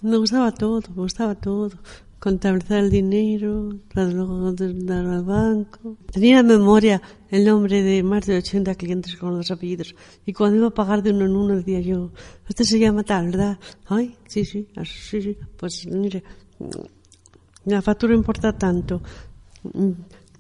Me 0.01 0.17
gustaba 0.17 0.53
todo, 0.53 0.81
me 0.91 1.03
gustaba 1.03 1.35
todo. 1.35 1.71
Contabilizar 2.25 2.79
el 2.79 2.91
dinero, 2.91 3.81
para 3.93 4.09
luego 4.09 4.51
dar 4.53 5.05
al 5.05 5.25
banco. 5.25 5.99
Tenía 6.11 6.39
en 6.41 6.47
memoria 6.47 7.03
el 7.29 7.45
nombre 7.45 7.83
de 7.83 8.03
más 8.03 8.25
de 8.25 8.39
80 8.39 8.75
clientes 8.77 9.15
con 9.17 9.37
los 9.37 9.51
apellidos. 9.51 9.95
Y 10.25 10.33
cuando 10.33 10.57
iba 10.57 10.69
a 10.69 10.71
pagar 10.71 11.03
de 11.03 11.11
uno 11.11 11.27
en 11.27 11.37
uno 11.37 11.57
decía 11.57 11.81
yo, 11.81 12.13
este 12.49 12.65
se 12.65 12.79
llama 12.79 13.03
tal, 13.03 13.27
¿verdad? 13.27 13.59
Ay, 13.89 14.17
sí, 14.27 14.47
sí, 14.47 14.67
sí, 14.85 15.21
sí. 15.21 15.37
Pues 15.59 15.87
mire, 15.87 16.25
la 17.67 17.83
factura 17.83 18.15
importa 18.15 18.57
tanto. 18.57 19.03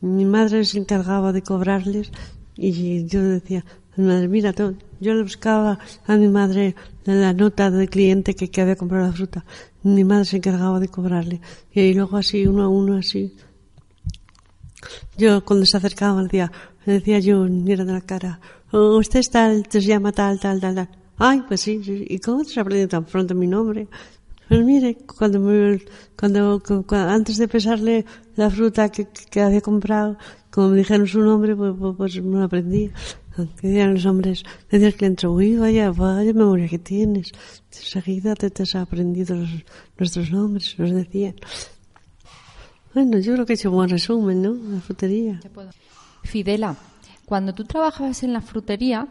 Mi 0.00 0.24
madre 0.24 0.64
se 0.64 0.78
encargaba 0.78 1.34
de 1.34 1.42
cobrarles 1.42 2.10
y 2.56 3.04
yo 3.04 3.22
decía, 3.22 3.62
mira, 3.96 4.52
tú", 4.52 4.76
yo 5.00 5.14
le 5.14 5.22
buscaba 5.22 5.78
a 6.06 6.16
mi 6.16 6.28
madre 6.28 6.74
la 7.04 7.32
nota 7.32 7.70
del 7.70 7.88
cliente 7.88 8.34
que, 8.34 8.50
que 8.50 8.60
había 8.60 8.76
comprado 8.76 9.06
la 9.06 9.12
fruta. 9.12 9.44
Mi 9.82 10.04
madre 10.04 10.24
se 10.24 10.36
encargaba 10.38 10.80
de 10.80 10.88
cobrarle. 10.88 11.40
Y 11.72 11.92
luego 11.94 12.16
así, 12.16 12.46
uno 12.46 12.62
a 12.64 12.68
uno, 12.68 12.96
así. 12.96 13.34
Yo 15.16 15.44
cuando 15.44 15.64
se 15.66 15.76
acercaban 15.76 16.24
decía, 16.24 16.50
le 16.86 16.94
decía 16.94 17.18
yo, 17.20 17.44
mirando 17.44 17.92
la 17.92 18.00
cara, 18.00 18.40
"Oh, 18.72 18.98
usted 18.98 19.20
es 19.20 19.30
tal, 19.30 19.64
se 19.68 19.80
llama 19.80 20.12
tal, 20.12 20.38
tal, 20.40 20.60
tal, 20.60 20.74
tal. 20.74 20.88
Ay, 21.18 21.42
pues 21.46 21.60
sí, 21.60 21.80
sí. 21.84 22.04
¿Y 22.08 22.18
cómo 22.18 22.42
te 22.42 22.50
has 22.50 22.58
aprendido 22.58 22.88
tan 22.88 23.04
pronto 23.04 23.34
mi 23.34 23.46
nombre? 23.46 23.86
Pues 24.48 24.62
mire, 24.64 24.96
cuando, 25.18 25.40
me- 25.40 25.80
cuando, 26.18 26.60
cu- 26.60 26.84
cu- 26.84 26.94
antes 26.96 27.38
de 27.38 27.48
pesarle 27.48 28.04
la 28.36 28.50
fruta 28.50 28.88
que, 28.90 29.06
que 29.30 29.40
había 29.40 29.60
comprado, 29.60 30.18
como 30.50 30.68
me 30.70 30.78
dijeron 30.78 31.06
su 31.06 31.20
nombre, 31.20 31.54
pues, 31.56 31.72
pues, 31.78 31.94
pues 31.96 32.22
me 32.22 32.38
lo 32.38 32.44
aprendí. 32.44 32.90
Que 33.36 33.66
decían 33.68 33.94
los 33.94 34.06
hombres, 34.06 34.44
decía 34.70 34.88
el 34.88 34.94
cliente, 34.94 35.26
uy, 35.26 35.56
vaya, 35.56 35.90
vaya 35.90 36.32
memoria 36.32 36.68
que 36.68 36.78
tienes. 36.78 37.32
Enseguida 37.72 38.34
te, 38.34 38.50
te 38.50 38.62
has 38.62 38.74
aprendido 38.76 39.34
los- 39.36 39.64
nuestros 39.98 40.30
nombres, 40.30 40.74
nos 40.78 40.90
decían. 40.92 41.34
Bueno, 42.94 43.18
yo 43.18 43.32
creo 43.34 43.46
que 43.46 43.54
he 43.54 43.56
hecho 43.56 43.70
un 43.70 43.76
buen 43.76 43.90
resumen, 43.90 44.42
¿no? 44.42 44.54
La 44.54 44.80
frutería. 44.80 45.40
Fidela, 46.22 46.76
cuando 47.26 47.52
tú 47.54 47.64
trabajabas 47.64 48.22
en 48.22 48.32
la 48.32 48.40
frutería, 48.40 49.08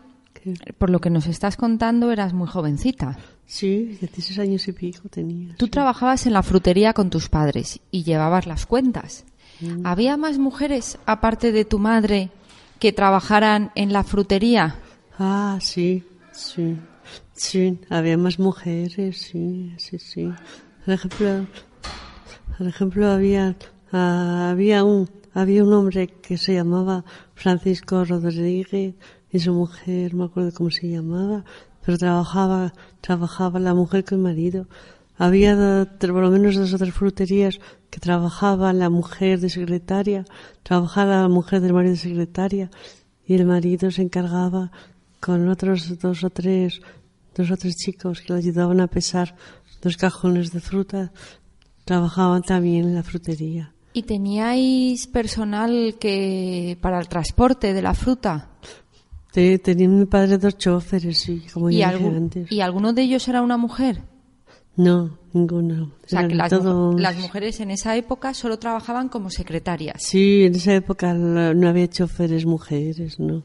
por 0.78 0.90
lo 0.90 1.00
que 1.00 1.10
nos 1.10 1.28
estás 1.28 1.58
contando, 1.58 2.12
eras 2.12 2.34
muy 2.34 2.48
jovencita. 2.48 3.18
Sí, 3.46 3.98
16 4.00 4.40
años 4.40 4.68
y 4.68 4.72
pico 4.72 5.10
tenía. 5.10 5.56
Tú 5.58 5.68
trabajabas 5.68 6.26
en 6.26 6.34
la 6.34 6.44
frutería 6.44 6.94
con 6.94 7.10
tus 7.10 7.28
padres 7.30 7.82
y 7.92 8.04
llevabas 8.04 8.48
las 8.48 8.66
cuentas. 8.66 9.26
Mm. 9.60 9.86
¿Había 9.86 10.16
más 10.18 10.40
mujeres, 10.40 10.98
aparte 11.06 11.52
de 11.52 11.66
tu 11.66 11.78
madre, 11.78 12.32
que 12.84 12.92
trabajaran 12.92 13.72
en 13.76 13.94
la 13.94 14.04
frutería? 14.04 14.76
Ah, 15.18 15.58
sí, 15.62 16.04
sí, 16.34 16.76
sí, 17.32 17.80
había 17.90 18.18
más 18.18 18.40
mujeres, 18.40 19.22
sí, 19.22 19.74
sí, 19.78 20.00
sí. 20.00 20.34
Por 20.84 20.94
ejemplo, 20.94 21.48
por 22.58 22.68
ejemplo 22.68 23.10
había, 23.10 23.56
ah, 23.94 24.50
había 24.52 24.84
un, 24.84 25.10
había 25.34 25.64
un 25.64 25.72
hombre 25.72 26.10
que 26.10 26.38
se 26.38 26.56
llamaba 26.56 27.06
Francisco 27.36 28.04
Rodríguez 28.04 28.96
y 29.32 29.40
su 29.40 29.54
mujer, 29.54 30.14
no 30.14 30.20
me 30.20 30.26
acuerdo 30.26 30.52
cómo 30.54 30.70
se 30.70 30.90
llamaba, 30.90 31.46
pero 31.86 31.98
trabajaba, 31.98 32.74
trabajaba 33.00 33.62
la 33.62 33.74
mujer 33.74 34.04
con 34.04 34.18
el 34.18 34.24
marido. 34.26 34.68
Había 35.18 35.88
por 36.00 36.10
lo 36.24 36.32
menos 36.32 36.56
dos 36.56 36.74
o 36.74 36.78
tres 36.78 36.94
fruterías 36.94 37.60
que 37.90 38.00
trabajaba 38.00 38.74
la 38.74 38.90
mujer 38.90 39.40
de 39.40 39.50
secretaria, 39.50 40.26
trabajaba 40.64 41.22
la 41.22 41.30
mujer 41.30 41.62
del 41.62 41.74
marido 41.74 41.94
de 41.94 42.00
secretaria 42.00 42.72
y 43.26 43.36
el 43.36 43.46
marido 43.46 43.92
se 43.92 44.02
encargaba 44.02 44.72
con 45.20 45.48
otros 45.50 46.00
dos 46.00 46.24
o 46.24 46.30
tres, 46.30 46.82
dos 47.36 47.52
o 47.52 47.58
tres 47.58 47.76
chicos 47.78 48.22
que 48.22 48.34
le 48.34 48.40
ayudaban 48.40 48.82
a 48.82 48.88
pesar 48.88 49.36
dos 49.82 49.98
cajones 49.98 50.52
de 50.52 50.60
fruta, 50.60 51.12
trabajaban 51.86 52.42
también 52.42 52.86
en 52.88 52.96
la 52.96 53.04
frutería. 53.04 53.74
¿Y 53.94 54.04
teníais 54.04 55.06
personal 55.06 55.96
que 56.00 56.78
para 56.82 57.00
el 57.00 57.08
transporte 57.08 57.74
de 57.74 57.82
la 57.84 57.94
fruta? 57.94 58.50
Te- 59.32 59.60
tenía 59.60 59.88
mi 59.88 60.06
padre 60.06 60.38
dos 60.40 60.58
choferes, 60.58 61.20
sí, 61.20 61.44
como 61.54 61.70
¿Y, 61.70 61.78
ya 61.78 61.92
dije 61.92 62.04
algu- 62.04 62.18
antes. 62.18 62.52
¿Y 62.52 62.62
alguno 62.62 62.94
de 62.94 63.04
ellos 63.04 63.28
era 63.28 63.42
una 63.44 63.58
mujer? 63.58 64.02
No, 64.76 65.18
ninguno. 65.34 65.92
O 66.04 66.08
sea, 66.08 66.20
Eran 66.20 66.30
que 66.32 66.36
las, 66.36 66.50
todos- 66.50 67.00
las 67.00 67.16
mujeres 67.18 67.60
en 67.60 67.70
esa 67.72 67.96
época 67.96 68.34
solo 68.34 68.58
trabajaban 68.58 69.08
como 69.10 69.30
secretarias. 69.30 70.02
Sí, 70.02 70.44
en 70.46 70.56
esa 70.56 70.74
época 70.74 71.14
no 71.14 71.68
había 71.70 71.88
choferes 71.90 72.46
mujeres, 72.46 73.20
¿no? 73.20 73.44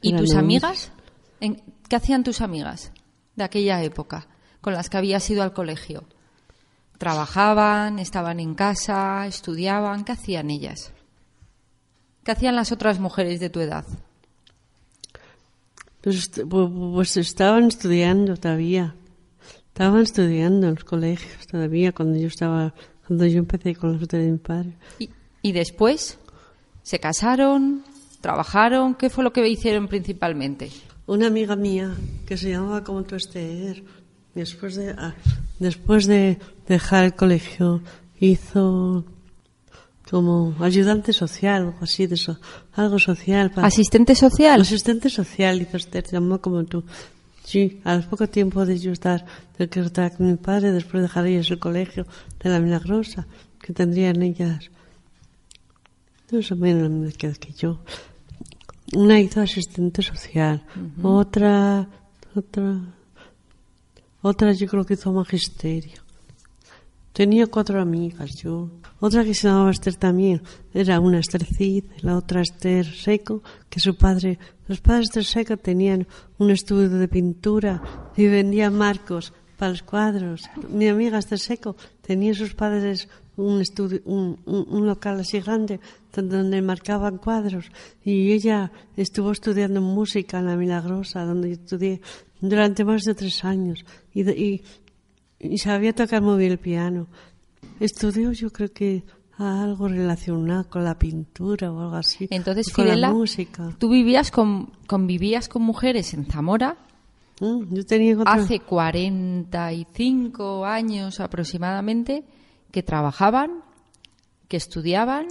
¿Y 0.00 0.10
Eran 0.10 0.20
tus 0.20 0.30
hombres. 0.34 0.38
amigas? 0.64 0.92
¿En- 1.40 1.62
¿Qué 1.88 1.96
hacían 1.96 2.22
tus 2.22 2.40
amigas 2.40 2.92
de 3.34 3.42
aquella 3.44 3.82
época 3.82 4.28
con 4.60 4.72
las 4.74 4.88
que 4.88 4.96
habías 4.98 5.28
ido 5.28 5.42
al 5.42 5.52
colegio? 5.52 6.04
¿Trabajaban? 6.98 7.98
¿Estaban 7.98 8.38
en 8.38 8.54
casa? 8.54 9.26
¿Estudiaban? 9.26 10.04
¿Qué 10.04 10.12
hacían 10.12 10.50
ellas? 10.50 10.92
¿Qué 12.22 12.30
hacían 12.30 12.54
las 12.54 12.70
otras 12.70 13.00
mujeres 13.00 13.40
de 13.40 13.50
tu 13.50 13.58
edad? 13.60 13.86
Pues, 16.02 16.16
est- 16.16 16.38
pu- 16.44 16.94
pues 16.94 17.16
estaban 17.16 17.64
estudiando 17.64 18.36
todavía. 18.36 18.94
Estaban 19.80 20.02
estudiando 20.02 20.68
en 20.68 20.74
los 20.74 20.84
colegios 20.84 21.46
todavía 21.46 21.92
cuando 21.92 22.18
yo 22.18 22.26
estaba, 22.26 22.74
cuando 23.06 23.24
yo 23.24 23.38
empecé 23.38 23.74
con 23.74 23.96
fruta 23.96 24.18
de 24.18 24.32
mi 24.32 24.36
padre. 24.36 24.74
¿Y, 24.98 25.08
y 25.40 25.52
después? 25.52 26.18
¿Se 26.82 26.98
casaron? 26.98 27.82
¿Trabajaron? 28.20 28.94
¿Qué 28.94 29.08
fue 29.08 29.24
lo 29.24 29.32
que 29.32 29.48
hicieron 29.48 29.88
principalmente? 29.88 30.70
Una 31.06 31.28
amiga 31.28 31.56
mía 31.56 31.94
que 32.26 32.36
se 32.36 32.50
llamaba 32.50 32.84
como 32.84 33.04
tú 33.04 33.14
Esther, 33.14 33.82
después 34.34 34.74
de, 34.76 34.90
ah, 34.90 35.14
después 35.58 36.04
de 36.04 36.38
dejar 36.68 37.04
el 37.06 37.14
colegio, 37.14 37.80
hizo 38.18 39.06
como 40.10 40.56
ayudante 40.60 41.14
social, 41.14 41.68
algo 41.68 41.78
así, 41.80 42.06
de 42.06 42.20
algo 42.74 42.98
social. 42.98 43.50
Para, 43.50 43.66
¿Asistente 43.66 44.14
social? 44.14 44.60
Asistente 44.60 45.08
social, 45.08 45.62
hizo 45.62 45.78
Esther, 45.78 46.06
se 46.06 46.16
llamó 46.16 46.38
como 46.38 46.64
tú. 46.64 46.84
Sí, 47.50 47.80
al 47.82 48.04
poco 48.04 48.28
tiempo 48.28 48.64
de 48.64 48.78
yo 48.78 48.92
estar, 48.92 49.26
de 49.58 49.68
que 49.68 49.80
estaba 49.80 50.10
con 50.10 50.30
mi 50.30 50.36
padre, 50.36 50.70
después 50.70 51.00
de 51.00 51.08
dejar 51.08 51.26
ellas 51.26 51.50
el 51.50 51.58
colegio 51.58 52.06
de 52.40 52.48
la 52.48 52.60
Milagrosa, 52.60 53.26
que 53.60 53.72
tendrían 53.72 54.22
ellas 54.22 54.70
más 56.30 56.52
o 56.52 56.54
menos 56.54 56.82
la 56.84 56.88
misma 56.90 57.08
edad 57.08 57.36
que 57.38 57.52
yo. 57.52 57.80
Una 58.94 59.18
hizo 59.18 59.40
asistente 59.40 60.00
social, 60.00 60.62
otra, 61.02 61.88
otra, 62.36 62.80
otra 64.22 64.52
yo 64.52 64.68
creo 64.68 64.84
que 64.86 64.94
hizo 64.94 65.12
magisterio. 65.12 66.00
Tenía 67.20 67.48
cuatro 67.48 67.78
amigas 67.82 68.34
yo. 68.42 68.70
Otra 68.98 69.24
que 69.26 69.34
se 69.34 69.46
llamaba 69.46 69.72
Esther 69.72 69.96
también. 69.96 70.40
Era 70.72 71.00
una 71.00 71.18
Esther 71.18 71.44
Cid, 71.44 71.84
la 72.00 72.16
otra 72.16 72.40
Esther 72.40 72.86
Seco, 72.86 73.42
que 73.68 73.78
su 73.78 73.94
padre, 73.94 74.38
los 74.68 74.80
padres 74.80 75.10
de 75.10 75.20
Esther 75.20 75.24
Seco 75.44 75.56
tenían 75.58 76.06
un 76.38 76.50
estudio 76.50 76.88
de 76.88 77.08
pintura 77.08 77.82
y 78.16 78.26
vendían 78.26 78.72
marcos 78.74 79.34
para 79.58 79.72
los 79.72 79.82
cuadros. 79.82 80.48
Mi 80.70 80.88
amiga 80.88 81.18
Esther 81.18 81.38
Seco 81.38 81.76
tenía 82.00 82.32
sus 82.32 82.54
padres 82.54 83.06
un 83.36 83.60
estudio, 83.60 84.00
un, 84.06 84.38
un- 84.46 84.66
un 84.70 84.86
local 84.86 85.20
así 85.20 85.40
grande 85.40 85.78
donde 86.16 86.62
marcaban 86.62 87.18
cuadros 87.18 87.66
y 88.02 88.32
ella 88.32 88.72
estuvo 88.96 89.30
estudiando 89.32 89.82
música 89.82 90.38
en 90.38 90.46
la 90.46 90.56
Milagrosa, 90.56 91.26
donde 91.26 91.48
yo 91.50 91.54
estudié 91.56 92.00
durante 92.40 92.82
más 92.82 93.02
de 93.02 93.14
tres 93.14 93.44
años 93.44 93.84
y, 94.14 94.22
y, 94.30 94.62
y 95.40 95.58
sabía 95.58 95.94
tocar 95.94 96.22
muy 96.22 96.38
bien 96.38 96.52
el 96.52 96.58
piano. 96.58 97.06
Estudió 97.80 98.32
yo 98.32 98.50
creo 98.52 98.72
que 98.72 99.02
algo 99.38 99.88
relacionado 99.88 100.68
con 100.68 100.84
la 100.84 100.98
pintura 100.98 101.72
o 101.72 101.80
algo 101.80 101.96
así. 101.96 102.28
Entonces, 102.30 102.68
con 102.70 102.84
Fidela, 102.84 103.08
la 103.08 103.14
música. 103.14 103.74
tú 103.78 103.88
vivías 103.88 104.30
con, 104.30 104.66
convivías 104.86 105.48
con 105.48 105.62
mujeres 105.62 106.12
en 106.14 106.26
Zamora 106.26 106.76
Mm, 107.42 107.74
yo 107.74 107.86
tenía 107.86 108.18
otra- 108.18 108.34
hace 108.34 108.60
45 108.60 110.64
años 110.66 111.20
aproximadamente 111.20 112.24
que 112.70 112.82
trabajaban, 112.82 113.62
que 114.48 114.56
estudiaban, 114.56 115.26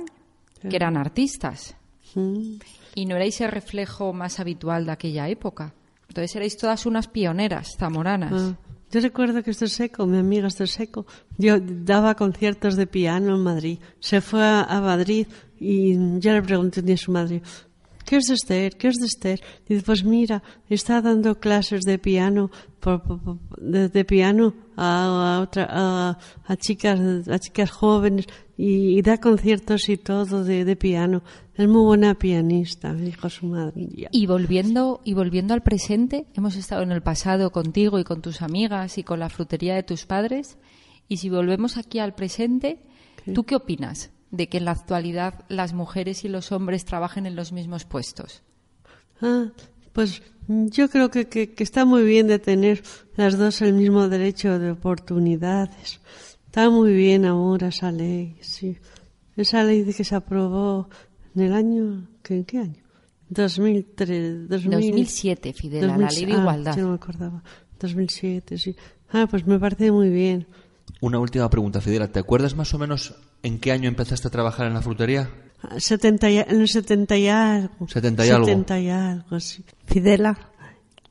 que 0.67 0.75
eran 0.75 0.97
artistas. 0.97 1.75
Mm. 2.15 2.55
Y 2.95 3.05
no 3.05 3.15
erais 3.15 3.39
el 3.41 3.51
reflejo 3.51 4.13
más 4.13 4.39
habitual 4.39 4.85
de 4.85 4.91
aquella 4.91 5.29
época. 5.29 5.73
Entonces 6.07 6.35
erais 6.35 6.57
todas 6.57 6.85
unas 6.87 7.07
pioneras 7.07 7.75
zamoranas. 7.77 8.33
Ah, 8.33 8.57
Yo 8.91 8.99
recuerdo 9.01 9.43
que 9.43 9.51
Esther 9.51 9.69
Seco, 9.69 10.05
mi 10.07 10.17
amiga 10.17 10.47
Esther 10.47 10.67
Seco, 10.67 11.05
yo 11.37 11.57
daba 11.59 12.15
conciertos 12.15 12.75
de 12.75 12.87
piano 12.87 13.35
en 13.35 13.43
Madrid. 13.43 13.77
Se 13.99 14.19
fue 14.19 14.43
a, 14.43 14.81
Madrid 14.81 15.27
y 15.59 15.93
yo 16.19 16.33
le 16.33 16.41
pregunté 16.41 16.81
a 16.91 16.97
su 16.97 17.11
madre, 17.11 17.41
¿qué 18.05 18.17
es 18.17 18.25
de 18.25 18.33
Esther? 18.33 18.75
¿Qué 18.77 18.87
es 18.87 18.95
de 18.95 19.05
Esther? 19.05 19.41
Y 19.67 19.73
dice, 19.75 19.85
pues 19.85 20.03
mira, 20.03 20.41
está 20.69 21.01
dando 21.01 21.39
clases 21.39 21.83
de 21.83 21.99
piano, 21.99 22.49
por- 22.79 23.03
de, 23.59 24.05
piano 24.05 24.55
a 24.75 25.39
otra, 25.43 25.67
a, 25.69 26.17
a 26.45 26.55
chicas, 26.57 26.99
a 27.27 27.37
chicas 27.37 27.69
jóvenes 27.69 28.25
y, 28.61 29.01
da 29.03 29.19
conciertos 29.19 29.87
y 29.87 29.95
todo 29.95 30.43
de, 30.43 30.65
de 30.65 30.75
piano. 30.75 31.23
Es 31.55 31.65
muy 31.65 31.81
buena 31.81 32.15
pianista, 32.15 32.91
me 32.91 33.03
dijo 33.03 33.29
su 33.29 33.45
madre. 33.45 33.87
Y 34.11 34.25
volviendo, 34.27 34.99
y 35.05 35.13
volviendo 35.13 35.53
al 35.53 35.63
presente, 35.63 36.25
hemos 36.33 36.57
estado 36.57 36.83
en 36.83 36.91
el 36.91 37.01
pasado 37.01 37.51
contigo 37.51 37.99
y 37.99 38.03
con 38.03 38.21
tus 38.21 38.41
amigas 38.41 38.97
y 38.97 39.03
con 39.03 39.21
la 39.21 39.29
frutería 39.29 39.75
de 39.75 39.83
tus 39.83 40.05
padres. 40.05 40.57
Y 41.07 41.17
si 41.17 41.29
volvemos 41.29 41.77
aquí 41.77 41.99
al 41.99 42.15
presente, 42.15 42.81
¿tú 43.33 43.45
qué 43.45 43.55
opinas 43.55 44.11
de 44.29 44.49
que 44.49 44.57
en 44.57 44.65
la 44.65 44.71
actualidad 44.71 45.45
las 45.47 45.71
mujeres 45.71 46.25
y 46.25 46.27
los 46.27 46.51
hombres 46.51 46.83
trabajen 46.83 47.25
en 47.25 47.37
los 47.37 47.53
mismos 47.53 47.85
puestos? 47.85 48.43
Ah, 49.21 49.45
pues 49.93 50.21
yo 50.49 50.89
creo 50.89 51.09
que, 51.09 51.29
que, 51.29 51.53
que 51.53 51.63
está 51.63 51.85
muy 51.85 52.03
bien 52.03 52.27
de 52.27 52.39
tener 52.39 52.83
las 53.15 53.37
dos 53.37 53.61
el 53.61 53.71
mismo 53.71 54.09
derecho 54.09 54.59
de 54.59 54.71
oportunidades. 54.71 56.01
Está 56.49 56.67
muy 56.71 56.93
bien 56.93 57.25
ahora 57.25 57.67
esa 57.67 57.91
ley, 57.91 58.35
sí. 58.41 58.75
Esa 59.37 59.63
ley 59.63 59.83
de 59.83 59.93
que 59.93 60.03
se 60.03 60.15
aprobó 60.15 60.89
en 61.35 61.43
el 61.43 61.53
año, 61.53 62.07
¿qué, 62.23 62.37
¿en 62.37 62.43
qué 62.43 62.57
año? 62.57 62.83
2003, 63.29 64.49
2000, 64.49 64.71
2007, 64.71 65.53
Fidela, 65.53 65.95
la 65.95 66.09
ley 66.09 66.25
de 66.25 66.33
ah, 66.33 66.39
igualdad. 66.39 66.75
yo 66.75 66.81
no 66.81 66.89
me 66.89 66.95
acordaba. 66.95 67.43
2007, 67.79 68.57
sí. 68.57 68.75
Ah, 69.11 69.27
pues 69.29 69.45
me 69.45 69.59
parece 69.59 69.91
muy 69.91 70.09
bien. 70.09 70.47
Una 71.01 71.19
última 71.19 71.47
pregunta, 71.51 71.81
Fidela. 71.81 72.07
¿Te 72.07 72.17
acuerdas 72.17 72.55
más 72.55 72.73
o 72.73 72.79
menos 72.79 73.13
en 73.43 73.59
qué 73.59 73.71
año 73.71 73.87
empezaste 73.87 74.27
a 74.27 74.31
trabajar 74.31 74.65
en 74.65 74.73
la 74.73 74.81
frutería? 74.81 75.29
Ah, 75.61 75.79
70 75.79 76.31
y, 76.31 76.37
en 76.39 76.61
el 76.61 76.67
70 76.67 77.15
y 77.15 77.27
algo. 77.27 77.87
70 77.87 78.25
y 78.25 78.29
algo. 78.31 78.45
70 78.47 78.79
y 78.79 78.89
algo, 78.89 79.39
sí. 79.39 79.63
Fidela. 79.85 80.49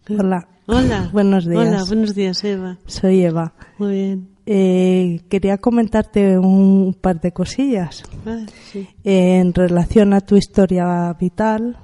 Hola. 0.08 0.48
Hola. 0.66 1.10
Buenos 1.12 1.46
días. 1.46 1.60
Hola, 1.60 1.84
buenos 1.84 2.14
días, 2.16 2.42
Eva. 2.42 2.78
Soy 2.86 3.22
Eva. 3.22 3.54
Muy 3.78 3.92
bien. 3.92 4.37
Eh, 4.50 5.20
quería 5.28 5.58
comentarte 5.58 6.38
un 6.38 6.96
par 6.98 7.20
de 7.20 7.32
cosillas. 7.32 8.02
Ah, 8.24 8.46
sí. 8.72 8.88
En 9.04 9.52
relación 9.52 10.14
a 10.14 10.22
tu 10.22 10.36
historia 10.36 11.12
vital, 11.20 11.76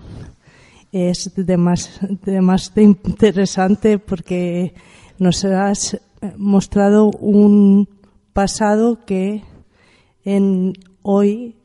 es 0.90 1.30
de 1.36 1.56
más, 1.58 2.00
de 2.24 2.40
más 2.40 2.72
de 2.74 2.84
interesante 2.84 3.98
porque 3.98 4.72
nos 5.18 5.44
has 5.44 6.00
mostrado 6.38 7.10
un 7.10 7.86
pasado 8.32 9.04
que 9.04 9.42
en 10.24 10.72
hoy 11.02 11.56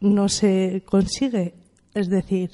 no 0.00 0.28
se 0.28 0.82
consigue. 0.84 1.54
Es 1.94 2.10
decir, 2.10 2.50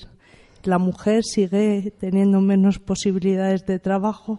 la 0.62 0.78
mujer 0.78 1.24
sigue 1.24 1.92
teniendo 1.98 2.40
menos 2.40 2.78
posibilidades 2.78 3.66
de 3.66 3.80
trabajo 3.80 4.38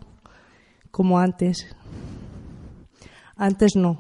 como 0.90 1.20
antes. 1.20 1.68
Antes 3.42 3.76
no. 3.76 4.00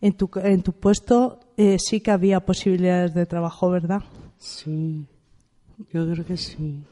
En 0.00 0.12
tu, 0.12 0.30
en 0.36 0.62
tu 0.62 0.72
puesto 0.72 1.40
eh, 1.56 1.78
sí 1.80 2.00
que 2.00 2.12
había 2.12 2.38
posibilidades 2.46 3.12
de 3.12 3.26
trabajo, 3.26 3.70
¿verdad? 3.70 4.04
Sí, 4.38 5.04
yo 5.92 6.08
creo 6.08 6.24
que 6.24 6.36
sí. 6.36 6.84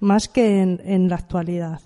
Más 0.00 0.26
que 0.26 0.60
en, 0.60 0.80
en 0.84 1.08
la 1.08 1.14
actualidad. 1.14 1.80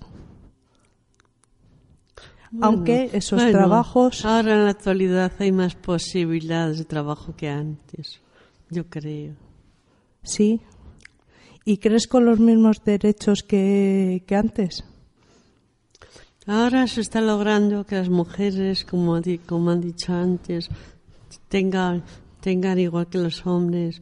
Aunque 2.63 3.11
esos 3.13 3.43
bueno, 3.43 3.59
trabajos. 3.59 4.25
Ahora 4.25 4.55
en 4.55 4.65
la 4.65 4.71
actualidad 4.71 5.33
hay 5.39 5.53
más 5.53 5.75
posibilidades 5.75 6.79
de 6.79 6.87
trabajo 6.87 7.35
que 7.37 7.51
antes, 7.51 8.23
yo 8.71 8.89
creo. 8.89 9.35
Sí. 10.23 10.63
¿Y 11.67 11.77
crees 11.77 12.07
con 12.07 12.25
los 12.25 12.41
mismos 12.41 12.83
derechos 12.83 13.43
que, 13.43 14.25
que 14.27 14.35
antes? 14.35 14.83
Ahora 16.47 16.87
se 16.87 17.01
está 17.01 17.21
logrando 17.21 17.85
que 17.87 17.97
las 17.97 18.09
mujeres, 18.09 18.85
como, 18.85 19.15
han 19.17 19.81
dicho 19.81 20.13
antes, 20.13 20.69
tengan, 21.49 22.05
tengan 22.41 22.79
igual 22.79 23.09
que 23.09 23.19
los 23.19 23.47
hombres 23.47 24.01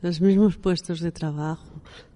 los 0.00 0.20
mismos 0.20 0.56
puestos 0.56 1.00
de 1.00 1.12
trabajo. 1.12 1.68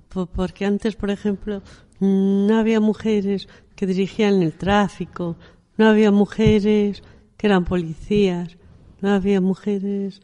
Po- 0.08 0.26
Porque 0.26 0.64
antes, 0.64 0.96
por 0.96 1.10
ejemplo, 1.10 1.60
mm, 2.00 2.46
no 2.46 2.56
había 2.58 2.80
mujeres 2.80 3.48
que 3.76 3.86
dirigían 3.86 4.42
el 4.42 4.52
tráfico, 4.54 5.36
no 5.76 5.86
había 5.88 6.10
mujeres 6.10 7.02
que 7.36 7.46
eran 7.48 7.64
policías, 7.64 8.56
no 9.00 9.10
había 9.10 9.40
mujeres 9.40 10.22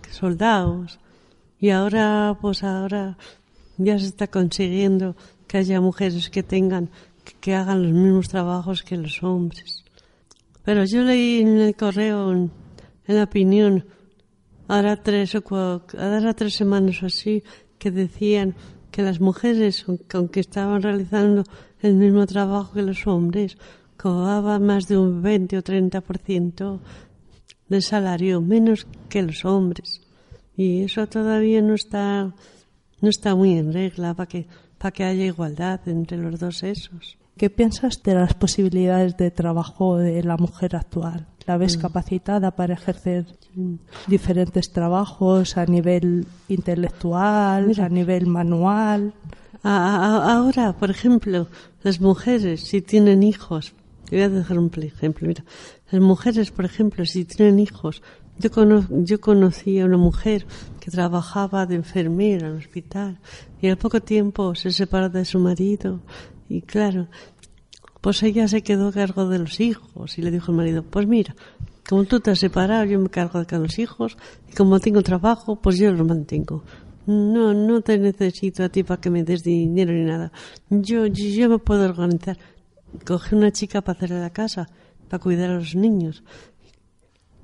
que 0.00 0.12
soldados. 0.12 1.00
Y 1.58 1.70
ahora, 1.70 2.38
pues 2.40 2.62
ahora 2.62 3.18
ya 3.76 3.98
se 3.98 4.06
está 4.06 4.28
consiguiendo 4.28 5.16
que 5.48 5.58
haya 5.58 5.80
mujeres 5.80 6.30
que 6.30 6.42
tengan, 6.44 6.88
que, 7.40 7.54
hagan 7.54 7.82
los 7.82 7.92
mismos 7.92 8.28
trabajos 8.28 8.82
que 8.82 8.96
los 8.96 9.22
hombres. 9.22 9.84
Pero 10.64 10.84
yo 10.84 11.02
leí 11.02 11.40
en 11.40 11.58
el 11.60 11.74
correo, 11.76 12.32
en, 12.32 12.50
la 13.06 13.24
opinión, 13.24 13.84
ahora 14.68 15.02
tres 15.02 15.34
o 15.34 15.42
cua- 15.42 15.82
ahora 15.98 16.34
tres 16.34 16.54
semanas 16.54 17.02
o 17.02 17.06
así, 17.06 17.42
que 17.78 17.90
decían 17.90 18.54
que 18.90 19.02
las 19.02 19.20
mujeres, 19.20 19.84
aunque- 19.88 20.16
aunque 20.16 20.40
estaban 20.40 20.82
realizando 20.82 21.44
el 21.80 21.94
mismo 21.94 22.26
trabajo 22.26 22.72
que 22.74 22.82
los 22.82 23.06
hombres, 23.06 23.56
cobraban 23.96 24.64
más 24.64 24.86
de 24.88 24.96
un 24.98 25.22
20 25.22 25.58
o 25.58 25.62
30% 25.62 26.80
de 27.68 27.80
salario 27.80 28.40
menos 28.40 28.86
que 29.08 29.22
los 29.22 29.44
hombres. 29.44 30.00
Y 30.56 30.82
eso 30.82 31.06
todavía 31.06 31.62
no 31.62 31.74
está, 31.74 32.34
no 33.00 33.08
está 33.08 33.34
muy 33.34 33.52
en 33.58 33.72
regla 33.72 34.14
para 34.14 34.26
que, 34.28 34.46
para 34.78 34.92
que 34.92 35.04
haya 35.04 35.24
igualdad 35.24 35.80
entre 35.88 36.18
los 36.18 36.38
dos 36.38 36.58
sexos. 36.58 37.16
¿Qué 37.40 37.48
piensas 37.48 38.02
de 38.02 38.14
las 38.14 38.34
posibilidades 38.34 39.16
de 39.16 39.30
trabajo 39.30 39.96
de 39.96 40.22
la 40.22 40.36
mujer 40.36 40.76
actual? 40.76 41.20
¿La 41.46 41.56
ves 41.56 41.78
Mm. 41.78 41.80
capacitada 41.80 42.48
para 42.58 42.74
ejercer 42.74 43.24
diferentes 44.06 44.72
trabajos 44.72 45.56
a 45.56 45.64
nivel 45.64 46.26
intelectual, 46.48 47.66
Mira. 47.68 47.86
a 47.86 47.88
nivel 47.88 48.26
manual? 48.26 49.14
Ahora, 49.62 50.74
por 50.78 50.90
ejemplo, 50.90 51.46
las 51.82 51.98
mujeres, 52.00 52.60
si 52.60 52.82
tienen 52.82 53.22
hijos, 53.22 53.72
voy 54.10 54.20
a 54.20 54.28
dejar 54.28 54.58
un 54.58 54.68
pl- 54.68 54.86
ejemplo, 54.88 55.26
mira, 55.26 55.44
las 55.90 56.02
mujeres, 56.02 56.50
por 56.50 56.66
ejemplo, 56.66 57.06
si 57.06 57.24
tienen 57.24 57.58
hijos, 57.58 58.02
yo, 58.38 58.50
cono- 58.50 58.86
yo 58.90 59.18
conocí 59.20 59.80
a 59.80 59.86
una 59.86 59.96
mujer 59.96 60.46
que 60.80 60.90
trabajaba 60.90 61.64
de 61.66 61.76
enfermera 61.76 62.48
en 62.48 62.52
el 62.54 62.58
hospital 62.58 63.18
y 63.62 63.68
al 63.68 63.78
poco 63.78 64.00
tiempo 64.00 64.54
se 64.54 64.72
separó 64.72 65.08
de 65.08 65.24
su 65.24 65.38
marido 65.38 66.00
y 66.48 66.62
claro, 66.62 67.06
pues 68.00 68.22
ella 68.22 68.48
se 68.48 68.62
quedó 68.62 68.88
a 68.88 68.92
cargo 68.92 69.28
de 69.28 69.38
los 69.38 69.60
hijos 69.60 70.18
y 70.18 70.22
le 70.22 70.30
dijo 70.30 70.52
al 70.52 70.56
marido, 70.58 70.82
pues 70.82 71.06
mira, 71.06 71.34
como 71.88 72.04
tú 72.04 72.20
te 72.20 72.30
has 72.30 72.38
separado, 72.38 72.84
yo 72.84 72.98
me 73.00 73.08
cargo 73.10 73.42
de 73.44 73.58
los 73.58 73.78
hijos 73.78 74.16
y 74.50 74.54
como 74.54 74.78
tengo 74.80 75.02
trabajo, 75.02 75.56
pues 75.56 75.78
yo 75.78 75.92
los 75.92 76.06
mantengo. 76.06 76.62
No, 77.06 77.52
no 77.54 77.80
te 77.80 77.98
necesito 77.98 78.62
a 78.62 78.68
ti 78.68 78.84
para 78.84 79.00
que 79.00 79.10
me 79.10 79.24
des 79.24 79.42
dinero 79.42 79.92
ni 79.92 80.04
nada. 80.04 80.30
Yo, 80.68 81.06
yo, 81.06 81.48
me 81.48 81.58
puedo 81.58 81.84
organizar. 81.88 82.38
Cogí 83.06 83.34
una 83.34 83.50
chica 83.50 83.80
para 83.82 83.96
hacerle 83.96 84.20
la 84.20 84.30
casa, 84.30 84.68
para 85.08 85.20
cuidar 85.22 85.50
a 85.50 85.54
los 85.54 85.74
niños. 85.74 86.22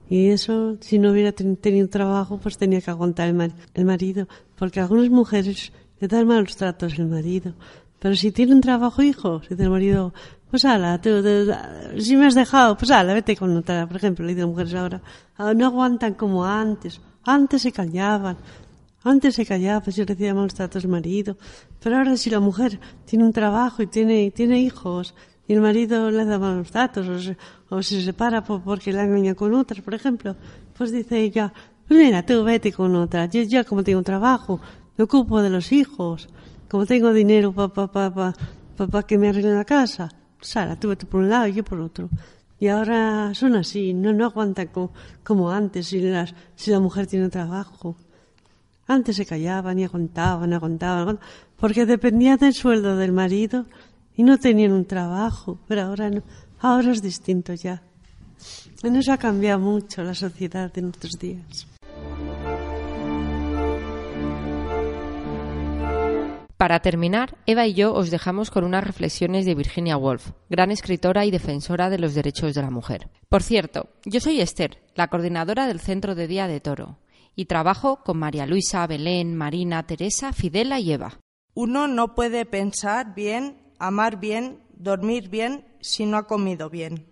Y 0.08 0.28
eso, 0.28 0.76
si 0.80 0.98
no 1.00 1.10
hubiera 1.10 1.32
ten- 1.32 1.56
tenido 1.56 1.88
trabajo, 1.88 2.38
pues 2.38 2.58
tenía 2.58 2.80
que 2.80 2.90
aguantar 2.90 3.28
el, 3.28 3.34
mar- 3.34 3.54
el 3.74 3.84
marido. 3.84 4.28
Porque 4.56 4.78
algunas 4.80 5.10
mujeres 5.10 5.72
le 6.00 6.06
dan 6.06 6.28
malos 6.28 6.54
tratos 6.56 6.98
el 6.98 7.06
marido. 7.08 7.54
Pero 7.98 8.14
si 8.14 8.30
tienen 8.30 8.60
trabajo, 8.60 9.02
hijos, 9.02 9.48
dice 9.48 9.62
el 9.64 9.70
marido, 9.70 10.14
pues 10.50 10.64
ala, 10.64 11.00
tú, 11.00 11.10
si 11.98 12.16
me 12.16 12.26
has 12.26 12.34
dejado, 12.34 12.76
pues 12.76 12.90
ala, 12.90 13.14
vete 13.14 13.36
con 13.36 13.56
otra. 13.56 13.86
Por 13.86 13.96
ejemplo, 13.96 14.24
le 14.24 14.34
las 14.34 14.46
mujeres 14.46 14.74
ahora, 14.74 15.00
"Ah, 15.36 15.52
no 15.54 15.66
aguantan 15.66 16.14
como 16.14 16.44
antes. 16.44 17.00
Antes 17.24 17.62
se 17.62 17.72
callaban. 17.72 18.36
Antes 19.02 19.34
se 19.36 19.44
callaba, 19.46 19.80
pues 19.80 19.96
yo 19.96 20.04
recibía 20.04 20.34
malos 20.34 20.54
tratos 20.54 20.82
del 20.82 20.90
marido. 20.90 21.36
Pero 21.82 21.96
ahora 21.98 22.16
si 22.16 22.30
la 22.30 22.40
mujer 22.40 22.78
tiene 23.04 23.24
un 23.24 23.32
trabajo 23.32 23.82
y 23.82 23.86
tiene, 23.86 24.30
tiene 24.30 24.60
hijos 24.60 25.14
y 25.48 25.52
el 25.52 25.60
marido 25.60 26.10
le 26.10 26.24
da 26.24 26.38
malos 26.38 26.70
tratos 26.72 27.06
o 27.08 27.18
se, 27.20 27.36
o 27.68 27.82
se 27.82 28.00
separa 28.02 28.42
po- 28.42 28.60
porque 28.60 28.92
la 28.92 29.04
engaña 29.04 29.34
con 29.34 29.54
otras, 29.54 29.80
por 29.80 29.94
ejemplo, 29.94 30.34
pues 30.76 30.90
dice 30.90 31.20
ella, 31.20 31.52
pues 31.86 32.00
mira, 32.00 32.24
tú 32.26 32.42
vete 32.44 32.72
con 32.72 32.94
otra. 32.96 33.26
Yo 33.26 33.42
ya 33.42 33.62
como 33.64 33.84
tengo 33.84 34.02
trabajo, 34.02 34.60
me 34.96 35.04
ocupo 35.04 35.40
de 35.42 35.50
los 35.50 35.70
hijos. 35.72 36.28
Como 36.68 36.84
tengo 36.86 37.12
dinero 37.12 37.52
para 37.52 37.68
pa, 37.68 37.86
pa, 37.92 38.10
pa, 38.12 38.32
pa- 38.76 38.86
pa 38.88 39.02
que 39.04 39.18
me 39.18 39.28
arregle 39.28 39.54
la 39.54 39.64
casa, 39.64 40.08
Sara, 40.46 40.76
tú 40.76 40.88
vete 40.88 41.06
por 41.06 41.20
un 41.20 41.28
lado 41.28 41.46
y 41.48 41.54
yo 41.54 41.64
por 41.64 41.80
otro. 41.80 42.08
Y 42.58 42.68
ahora 42.68 43.34
son 43.34 43.56
así, 43.56 43.92
no, 43.92 44.12
no 44.12 44.24
aguantan 44.24 44.70
como, 45.22 45.50
antes 45.50 45.88
si 45.88 46.00
la 46.00 46.80
mujer 46.80 47.06
tiene 47.06 47.28
trabajo. 47.28 47.96
Antes 48.86 49.16
se 49.16 49.26
callaban 49.26 49.78
y 49.78 49.84
aguantaban, 49.84 50.52
aguantaban, 50.52 51.00
aguantaban, 51.00 51.30
porque 51.56 51.84
dependían 51.84 52.38
del 52.38 52.54
sueldo 52.54 52.96
del 52.96 53.12
marido 53.12 53.66
y 54.14 54.22
no 54.22 54.38
tenían 54.38 54.72
un 54.72 54.84
trabajo. 54.84 55.58
Pero 55.66 55.82
ahora 55.82 56.08
no, 56.08 56.22
ahora 56.60 56.92
es 56.92 57.02
distinto 57.02 57.52
ya. 57.54 57.82
En 58.82 58.96
eso 58.96 59.12
ha 59.12 59.18
cambiado 59.18 59.58
mucho 59.58 60.02
la 60.04 60.14
sociedad 60.14 60.72
de 60.72 60.82
nuestros 60.82 61.18
días. 61.18 61.66
Para 66.56 66.80
terminar, 66.80 67.36
Eva 67.44 67.66
y 67.66 67.74
yo 67.74 67.92
os 67.92 68.10
dejamos 68.10 68.50
con 68.50 68.64
unas 68.64 68.82
reflexiones 68.82 69.44
de 69.44 69.54
Virginia 69.54 69.98
Woolf, 69.98 70.30
gran 70.48 70.70
escritora 70.70 71.26
y 71.26 71.30
defensora 71.30 71.90
de 71.90 71.98
los 71.98 72.14
derechos 72.14 72.54
de 72.54 72.62
la 72.62 72.70
mujer. 72.70 73.10
Por 73.28 73.42
cierto, 73.42 73.90
yo 74.06 74.20
soy 74.20 74.40
Esther, 74.40 74.82
la 74.94 75.08
coordinadora 75.08 75.66
del 75.66 75.80
Centro 75.80 76.14
de 76.14 76.26
Día 76.26 76.46
de 76.48 76.60
Toro, 76.60 76.98
y 77.34 77.44
trabajo 77.44 78.02
con 78.02 78.18
María 78.18 78.46
Luisa, 78.46 78.86
Belén, 78.86 79.36
Marina, 79.36 79.86
Teresa, 79.86 80.32
Fidela 80.32 80.80
y 80.80 80.92
Eva. 80.92 81.20
Uno 81.52 81.88
no 81.88 82.14
puede 82.14 82.46
pensar 82.46 83.14
bien, 83.14 83.58
amar 83.78 84.18
bien, 84.18 84.62
dormir 84.74 85.28
bien 85.28 85.66
si 85.82 86.06
no 86.06 86.16
ha 86.16 86.26
comido 86.26 86.70
bien. 86.70 87.10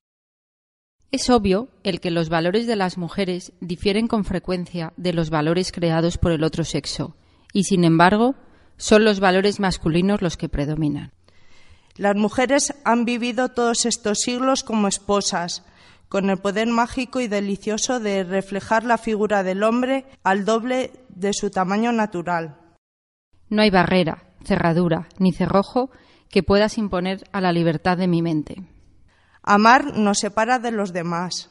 Es 1.13 1.29
obvio 1.29 1.69
el 1.83 2.01
que 2.01 2.11
los 2.11 2.31
valores 2.31 2.67
de 2.67 2.77
las 2.77 2.97
mujeres 2.97 3.53
difieren 3.61 4.07
con 4.09 4.25
frecuencia 4.25 4.95
de 4.97 5.13
los 5.13 5.29
valores 5.29 5.71
creados 5.71 6.17
por 6.17 6.33
el 6.33 6.45
otro 6.45 6.65
sexo, 6.65 7.15
y 7.53 7.65
sin 7.65 7.85
embargo, 7.85 8.35
son 8.77 9.05
los 9.05 9.21
valores 9.21 9.61
masculinos 9.61 10.23
los 10.23 10.37
que 10.37 10.49
predominan. 10.49 11.13
Las 11.97 12.17
mujeres 12.17 12.75
han 12.85 13.05
vivido 13.05 13.51
todos 13.51 13.87
estos 13.87 14.21
siglos 14.21 14.65
como 14.65 14.89
esposas, 14.89 15.65
con 16.09 16.29
el 16.31 16.39
poder 16.39 16.69
mágico 16.69 17.21
y 17.21 17.29
delicioso 17.29 18.01
de 18.01 18.25
reflejar 18.25 18.85
la 18.85 18.99
figura 18.99 19.43
del 19.43 19.63
hombre 19.63 20.05
al 20.23 20.45
doble 20.45 20.93
de 21.09 21.33
su 21.33 21.51
tamaño 21.51 21.93
natural. 21.93 22.57
No 23.49 23.63
hay 23.63 23.71
barrera, 23.71 24.25
cerradura 24.45 25.09
ni 25.19 25.33
cerrojo 25.33 25.91
que 26.31 26.43
puedas 26.43 26.79
imponer 26.79 27.25
a 27.33 27.41
la 27.41 27.53
libertad 27.53 27.97
de 27.97 28.09
mi 28.09 28.23
mente. 28.23 28.63
Amar 29.43 29.97
nos 29.97 30.19
separa 30.19 30.59
de 30.59 30.73
los 30.73 30.93
demás. 30.93 31.51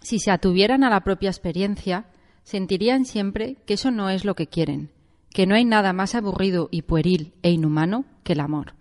Si 0.00 0.18
se 0.18 0.30
atuvieran 0.30 0.84
a 0.84 0.90
la 0.90 1.00
propia 1.00 1.30
experiencia, 1.30 2.06
sentirían 2.44 3.06
siempre 3.06 3.56
que 3.66 3.74
eso 3.74 3.90
no 3.90 4.10
es 4.10 4.24
lo 4.24 4.34
que 4.34 4.46
quieren, 4.46 4.92
que 5.34 5.48
no 5.48 5.56
hay 5.56 5.64
nada 5.64 5.92
más 5.92 6.14
aburrido 6.14 6.68
y 6.70 6.82
pueril 6.82 7.34
e 7.42 7.50
inhumano 7.50 8.04
que 8.22 8.34
el 8.34 8.40
amor, 8.40 8.74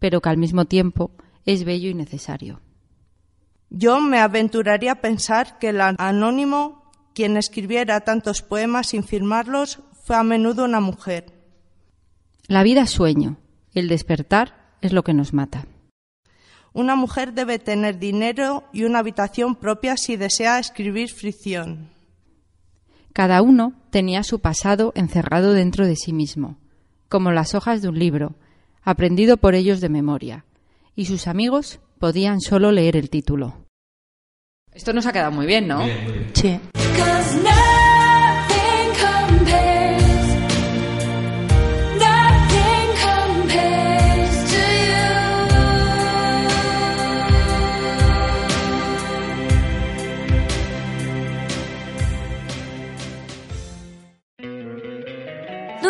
pero 0.00 0.20
que 0.20 0.30
al 0.30 0.36
mismo 0.36 0.64
tiempo 0.64 1.12
es 1.46 1.62
bello 1.62 1.88
y 1.88 1.94
necesario. 1.94 2.60
Yo 3.70 4.00
me 4.00 4.18
aventuraría 4.18 4.92
a 4.92 5.00
pensar 5.00 5.60
que 5.60 5.68
el 5.68 5.80
anónimo, 5.80 6.90
quien 7.14 7.36
escribiera 7.36 8.00
tantos 8.00 8.42
poemas 8.42 8.88
sin 8.88 9.04
firmarlos, 9.04 9.78
fue 10.02 10.16
a 10.16 10.24
menudo 10.24 10.64
una 10.64 10.80
mujer. 10.80 11.32
La 12.48 12.64
vida 12.64 12.82
es 12.82 12.90
sueño, 12.90 13.36
el 13.72 13.86
despertar 13.86 14.74
es 14.80 14.92
lo 14.92 15.04
que 15.04 15.14
nos 15.14 15.32
mata. 15.32 15.68
Una 16.72 16.96
mujer 16.96 17.32
debe 17.32 17.60
tener 17.60 18.00
dinero 18.00 18.64
y 18.72 18.82
una 18.82 18.98
habitación 18.98 19.54
propia 19.54 19.96
si 19.96 20.16
desea 20.16 20.58
escribir 20.58 21.12
fricción. 21.12 21.90
Cada 23.12 23.42
uno 23.42 23.74
tenía 23.90 24.22
su 24.22 24.40
pasado 24.40 24.92
encerrado 24.94 25.52
dentro 25.52 25.86
de 25.86 25.96
sí 25.96 26.12
mismo, 26.12 26.56
como 27.08 27.30
las 27.30 27.54
hojas 27.54 27.82
de 27.82 27.88
un 27.88 27.98
libro, 27.98 28.34
aprendido 28.82 29.36
por 29.36 29.54
ellos 29.54 29.80
de 29.80 29.88
memoria, 29.88 30.44
y 30.96 31.04
sus 31.04 31.26
amigos 31.26 31.80
podían 31.98 32.40
solo 32.40 32.72
leer 32.72 32.96
el 32.96 33.10
título. 33.10 33.66
Esto 34.72 34.94
nos 34.94 35.06
ha 35.06 35.12
quedado 35.12 35.32
muy 35.32 35.46
bien, 35.46 35.68
¿no? 35.68 35.82
Sí. 36.32 36.58